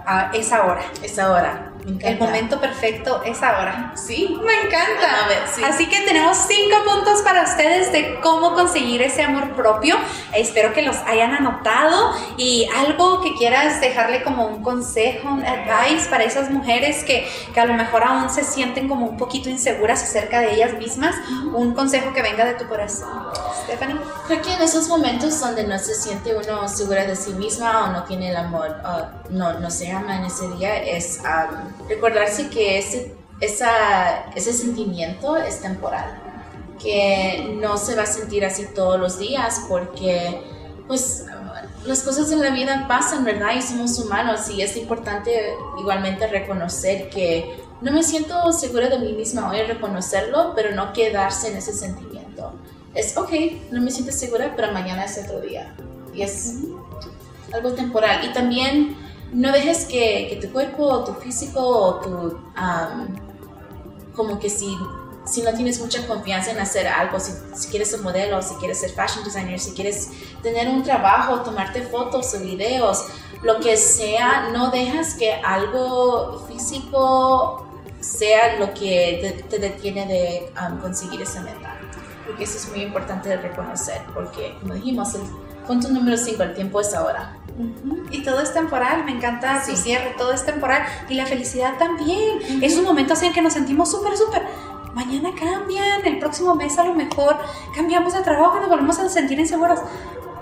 ah, 0.06 0.32
es 0.34 0.52
ahora. 0.52 0.82
Es 1.04 1.18
ahora. 1.20 1.72
El 2.02 2.20
momento 2.20 2.60
perfecto 2.60 3.22
es 3.24 3.42
ahora. 3.42 3.94
Sí. 3.96 4.38
Me 4.44 4.54
encanta. 4.54 5.26
A 5.26 5.28
ver, 5.28 5.44
sí. 5.54 5.62
Así 5.64 5.86
que 5.88 6.02
tenemos 6.02 6.38
cinco 6.38 6.76
puntos 6.86 7.22
para 7.22 7.44
ustedes 7.44 7.92
de 7.94 8.20
cómo 8.22 8.54
conseguir 8.54 9.02
ese 9.02 9.24
amor 9.24 9.52
propio. 9.56 9.96
Espero 10.34 10.74
que 10.74 10.82
los 10.82 10.98
hayan 11.08 11.34
anotado 11.34 12.14
y 12.38 12.68
algo 12.76 13.22
que 13.22 13.34
quieras 13.36 13.80
dejarle 13.80 14.22
como 14.24 14.48
un 14.48 14.64
consejo, 14.64 15.30
un 15.30 15.46
advice 15.46 16.10
para 16.10 16.26
esas 16.26 16.50
mujeres 16.50 17.06
que, 17.06 17.28
que 17.54 17.60
a 17.60 17.66
lo 17.66 17.74
mejor 17.74 18.04
aún 18.04 18.30
se 18.30 18.44
sienten 18.44 18.90
como 18.90 19.06
un 19.06 19.18
poquito 19.18 19.50
inseguras 19.50 20.04
acerca 20.04 20.42
de 20.42 20.56
ellas 20.56 20.74
mismas. 20.74 21.16
Un 21.54 21.74
consejo 21.74 22.14
que 22.14 22.22
venga 22.22 22.44
de 22.44 22.56
tu 22.56 22.68
corazón. 22.68 23.28
Stephanie. 23.68 24.00
Creo 24.28 24.42
que 24.42 24.54
en 24.54 24.62
esos 24.62 24.88
momentos 24.88 25.38
donde 25.42 25.68
no 25.68 25.78
se 25.78 25.94
siente 25.94 26.34
uno 26.34 26.70
segura 26.70 27.06
de 27.06 27.18
sí 27.18 27.34
misma 27.34 27.84
o 27.84 27.92
no 27.92 28.04
tiene 28.06 28.30
el 28.30 28.38
amor, 28.38 28.78
o 28.86 29.30
no, 29.30 29.60
no 29.60 29.70
se 29.70 29.92
ama 29.92 30.16
en 30.18 30.24
ese 30.24 30.48
día, 30.56 30.82
es 30.82 31.20
um, 31.20 31.88
recordarse 31.90 32.50
que 32.50 32.80
ese, 32.80 33.14
esa, 33.42 34.32
ese 34.36 34.54
sentimiento 34.54 35.36
es 35.36 35.60
temporal, 35.62 36.18
que 36.82 37.58
no 37.60 37.78
se 37.78 37.96
va 37.96 38.04
a 38.04 38.06
sentir 38.06 38.46
así 38.46 38.68
todos 38.74 38.98
los 38.98 39.20
días 39.20 39.62
porque 39.68 40.42
pues 40.88 41.26
las 41.86 42.04
cosas 42.04 42.32
en 42.32 42.42
la 42.42 42.52
vida 42.52 42.86
pasan, 42.88 43.26
¿verdad? 43.26 43.54
Y 43.58 43.62
somos 43.62 44.00
humanos 44.00 44.50
y 44.50 44.62
es 44.62 44.78
importante 44.78 45.56
igualmente 45.78 46.26
reconocer 46.28 47.10
que 47.10 47.62
no 47.82 47.92
me 47.92 48.02
siento 48.02 48.52
segura 48.54 48.88
de 48.88 48.98
mí 49.00 49.12
misma 49.12 49.50
hoy, 49.50 49.62
reconocerlo, 49.64 50.54
pero 50.56 50.74
no 50.74 50.94
quedarse 50.94 51.50
en 51.50 51.58
ese 51.58 51.74
sentimiento. 51.74 52.54
Es, 52.98 53.16
ok, 53.16 53.30
no 53.72 53.80
me 53.80 53.92
siento 53.92 54.12
segura, 54.12 54.54
pero 54.56 54.74
mañana 54.74 55.06
es 55.06 55.20
otro 55.24 55.40
día. 55.40 55.76
Y 56.16 56.24
es 56.24 56.56
algo 57.54 57.74
temporal. 57.74 58.26
Y 58.26 58.34
también 58.34 58.98
no 59.32 59.52
dejes 59.52 59.86
que, 59.86 60.28
que 60.30 60.40
tu 60.42 60.52
cuerpo 60.52 61.04
tu 61.04 61.14
físico 61.14 62.02
tu... 62.04 62.10
um, 62.60 63.28
como 64.16 64.40
que 64.40 64.50
si, 64.50 64.76
si 65.28 65.44
no 65.44 65.54
tienes 65.54 65.80
mucha 65.80 66.08
confianza 66.08 66.50
en 66.50 66.58
hacer 66.58 66.88
algo, 66.88 67.20
si, 67.20 67.34
si 67.54 67.68
quieres 67.68 67.92
ser 67.92 68.02
modelo, 68.02 68.42
si 68.42 68.56
quieres 68.56 68.80
ser 68.80 68.90
fashion 68.90 69.24
designer, 69.24 69.60
si 69.60 69.74
quieres 69.74 70.10
tener 70.42 70.68
un 70.68 70.82
trabajo, 70.82 71.42
tomarte 71.42 71.84
fotos 71.84 72.34
o 72.34 72.40
videos, 72.40 73.06
lo 73.44 73.60
que 73.60 73.78
sea, 73.78 74.50
no 74.52 74.72
dejas 74.72 75.14
que 75.14 75.34
algo 75.34 76.48
físico 76.48 77.68
sea 78.00 78.58
lo 78.58 78.74
que 78.74 79.20
te, 79.22 79.44
te 79.44 79.60
detiene 79.60 80.08
de 80.08 80.52
um, 80.60 80.80
conseguir 80.80 81.22
esa 81.22 81.42
meta. 81.42 81.78
Porque 82.28 82.44
eso 82.44 82.58
es 82.58 82.70
muy 82.70 82.82
importante 82.82 83.30
de 83.30 83.38
reconocer, 83.38 84.02
porque 84.14 84.58
como 84.62 84.74
dijimos, 84.76 85.16
el 85.16 85.22
punto 85.66 85.90
número 85.90 86.18
5, 86.18 86.44
el 86.44 86.54
tiempo 86.54 86.82
es 86.82 86.94
ahora. 86.94 87.38
Y 88.12 88.22
todo 88.24 88.40
es 88.42 88.54
temporal, 88.54 89.04
me 89.06 89.12
encanta 89.12 89.64
su 89.66 89.72
Sí. 89.72 89.78
cierre, 89.78 90.14
todo 90.18 90.32
es 90.34 90.46
temporal. 90.46 90.84
Y 91.10 91.16
la 91.16 91.26
felicidad 91.26 91.78
también. 91.80 92.40
Esos 92.62 92.84
momentos 92.84 93.22
en 93.24 93.34
que 93.34 93.42
nos 93.42 93.54
sentimos 93.54 93.90
súper, 93.90 94.16
súper. 94.16 94.44
Mañana 94.94 95.30
cambian, 95.40 96.06
el 96.06 96.20
próximo 96.20 96.54
mes 96.56 96.78
a 96.78 96.84
lo 96.84 96.94
mejor 96.94 97.38
cambiamos 97.76 98.14
de 98.14 98.22
trabajo 98.22 98.60
nos 98.60 98.70
volvemos 98.70 99.00
a 99.00 99.10
sentir 99.10 99.40
inseguros. 99.40 99.80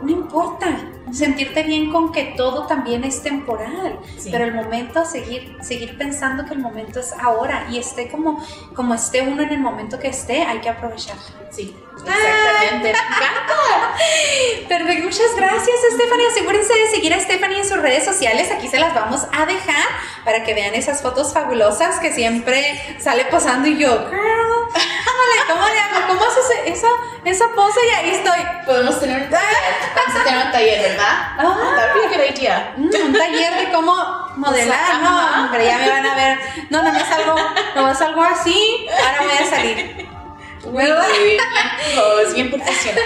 No 0.01 0.09
importa, 0.11 0.67
sentirte 1.13 1.63
bien 1.63 1.91
con 1.91 2.11
que 2.11 2.33
todo 2.37 2.67
también 2.67 3.03
es 3.03 3.21
temporal, 3.21 3.99
Sí. 4.17 4.29
pero 4.31 4.45
el 4.45 4.53
momento, 4.53 5.05
seguir, 5.05 5.57
seguir 5.61 5.97
pensando 5.97 6.45
que 6.45 6.53
el 6.53 6.59
momento 6.59 6.99
es 6.99 7.13
ahora 7.21 7.67
y 7.69 7.77
esté 7.77 8.07
como, 8.09 8.43
como 8.75 8.93
esté 8.95 9.21
uno 9.21 9.41
en 9.43 9.49
el 9.49 9.59
momento 9.59 9.99
que 9.99 10.07
esté, 10.09 10.43
hay 10.43 10.59
que 10.59 10.69
aprovecharlo. 10.69 11.21
Sí, 11.51 11.75
exactamente. 11.93 12.83
Me 12.83 12.89
encanta. 12.89 13.95
Perfecto, 14.67 15.03
muchas 15.05 15.35
gracias 15.37 15.75
Stephanie. 15.93 16.27
Asegúrense 16.27 16.73
de 16.73 16.87
seguir 16.89 17.13
a 17.13 17.19
Stephanie 17.19 17.59
en 17.59 17.65
sus 17.65 17.77
redes 17.77 18.03
sociales. 18.03 18.51
Aquí 18.51 18.67
se 18.67 18.79
las 18.79 18.93
vamos 18.93 19.21
a 19.31 19.45
dejar 19.45 19.85
para 20.25 20.43
que 20.43 20.53
vean 20.53 20.73
esas 20.75 21.01
fotos 21.01 21.33
fabulosas 21.33 21.99
que 21.99 22.11
siempre 22.11 22.77
sale 22.99 23.25
posando 23.25 23.67
y 23.67 23.77
yo, 23.77 24.09
girl, 24.09 24.44
¿cómo 25.15 25.23
le, 25.31 25.53
cómo 25.53 25.73
le 25.73 25.79
hago? 25.79 26.07
¿Cómo 26.07 26.21
haces 26.25 26.45
esa, 26.65 26.87
esa 27.23 27.45
pose? 27.55 27.79
Y 27.85 27.95
ahí 27.95 28.09
estoy. 28.15 28.39
Podemos 28.65 28.99
tener 28.99 29.23
un 29.23 29.29
taller. 29.29 29.55
Vamos 29.95 30.21
a 30.21 30.23
tener 30.23 30.45
un 30.45 30.51
taller, 30.51 30.81
¿verdad? 30.81 31.15
Ah. 31.37 31.55
Idea. 32.45 32.73
Mm, 32.77 32.89
un 33.05 33.13
taller 33.13 33.65
de 33.65 33.71
cómo 33.71 33.93
modelar, 34.35 35.01
no, 35.01 35.43
hombre, 35.43 35.65
ya 35.65 35.77
me 35.77 35.89
van 35.89 36.05
a 36.05 36.15
ver. 36.15 36.39
No, 36.69 36.83
no, 36.83 36.91
no 36.91 36.97
es 36.97 37.11
algo, 37.11 37.35
no 37.75 37.91
es 37.91 38.01
algo 38.01 38.21
así. 38.23 38.87
Ahora 38.91 39.21
voy 39.21 39.45
a 39.45 39.49
salir. 39.49 40.09
Muy 40.65 40.83
bien, 40.83 41.37
pues, 41.93 42.33
bien 42.33 42.49
profesional. 42.49 43.03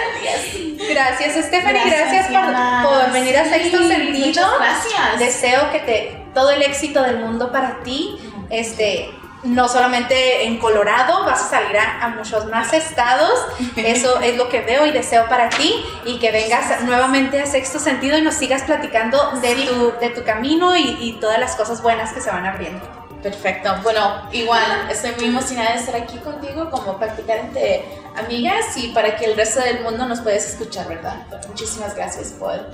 Gracias, 0.88 1.44
Stephanie. 1.44 1.82
Gracias, 1.84 2.30
Gracias, 2.30 2.82
por, 2.82 3.02
por 3.02 3.12
venir 3.12 3.36
a 3.36 3.44
Sexto 3.44 3.78
Sí, 3.78 3.88
Sentido. 3.88 4.26
muchas 4.26 4.58
gracias. 4.58 5.18
Deseo 5.18 5.70
que 5.70 5.78
te 5.80 6.24
todo 6.34 6.50
el 6.50 6.62
éxito 6.62 7.02
del 7.02 7.18
mundo 7.18 7.52
para 7.52 7.80
ti. 7.82 8.18
Este, 8.48 9.10
no 9.42 9.68
solamente 9.68 10.44
en 10.44 10.58
Colorado, 10.58 11.24
vas 11.24 11.42
a 11.42 11.48
salir 11.48 11.76
a, 11.78 12.04
a 12.04 12.08
muchos 12.10 12.46
más 12.46 12.72
estados. 12.72 13.32
Eso 13.76 14.20
es 14.20 14.36
lo 14.36 14.48
que 14.48 14.60
veo 14.60 14.86
y 14.86 14.90
deseo 14.90 15.28
para 15.28 15.48
ti. 15.48 15.74
Y 16.04 16.18
que 16.18 16.30
vengas 16.30 16.82
nuevamente 16.82 17.40
a 17.40 17.46
Sexto 17.46 17.78
Sentido 17.78 18.18
y 18.18 18.22
nos 18.22 18.34
sigas 18.34 18.62
platicando 18.62 19.32
de, 19.40 19.54
Sí. 19.54 19.66
tu, 19.66 19.92
de 20.00 20.10
tu 20.10 20.24
camino 20.24 20.76
y, 20.76 20.96
y 21.00 21.12
todas 21.20 21.38
las 21.38 21.56
cosas 21.56 21.82
buenas 21.82 22.12
que 22.12 22.20
se 22.20 22.30
van 22.30 22.46
abriendo. 22.46 22.80
Perfecto. 23.22 23.74
Bueno, 23.82 24.28
igual 24.32 24.88
estoy 24.90 25.10
muy 25.16 25.26
emocionada 25.26 25.72
de 25.74 25.80
estar 25.80 25.94
aquí 25.94 26.16
contigo 26.18 26.70
como 26.70 26.98
practicar 26.98 27.36
entre 27.38 27.84
amigas 28.16 28.76
y 28.78 28.88
para 28.92 29.14
que 29.16 29.26
el 29.26 29.36
resto 29.36 29.60
del 29.60 29.80
mundo 29.82 30.06
nos 30.06 30.20
puedas 30.20 30.46
escuchar, 30.48 30.88
¿verdad? 30.88 31.16
Muchísimas 31.48 31.94
gracias 31.94 32.28
por, 32.38 32.70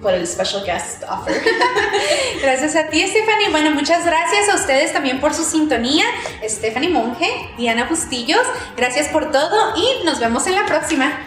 por 0.00 0.12
el 0.12 0.26
special 0.26 0.64
guest 0.64 1.02
offer. 1.08 1.42
gracias 2.42 2.76
a 2.76 2.88
ti, 2.88 3.06
Stephanie. 3.06 3.50
Bueno, 3.50 3.70
muchas 3.72 4.04
gracias 4.04 4.48
a 4.48 4.54
ustedes 4.54 4.92
también 4.92 5.20
por 5.20 5.34
su 5.34 5.44
sintonía. 5.44 6.04
Stephanie 6.44 6.90
Monge, 6.90 7.28
Diana 7.56 7.86
Bustillos, 7.88 8.42
gracias 8.76 9.08
por 9.08 9.30
todo 9.30 9.76
y 9.76 10.04
nos 10.04 10.20
vemos 10.20 10.46
en 10.46 10.54
la 10.54 10.66
próxima. 10.66 11.18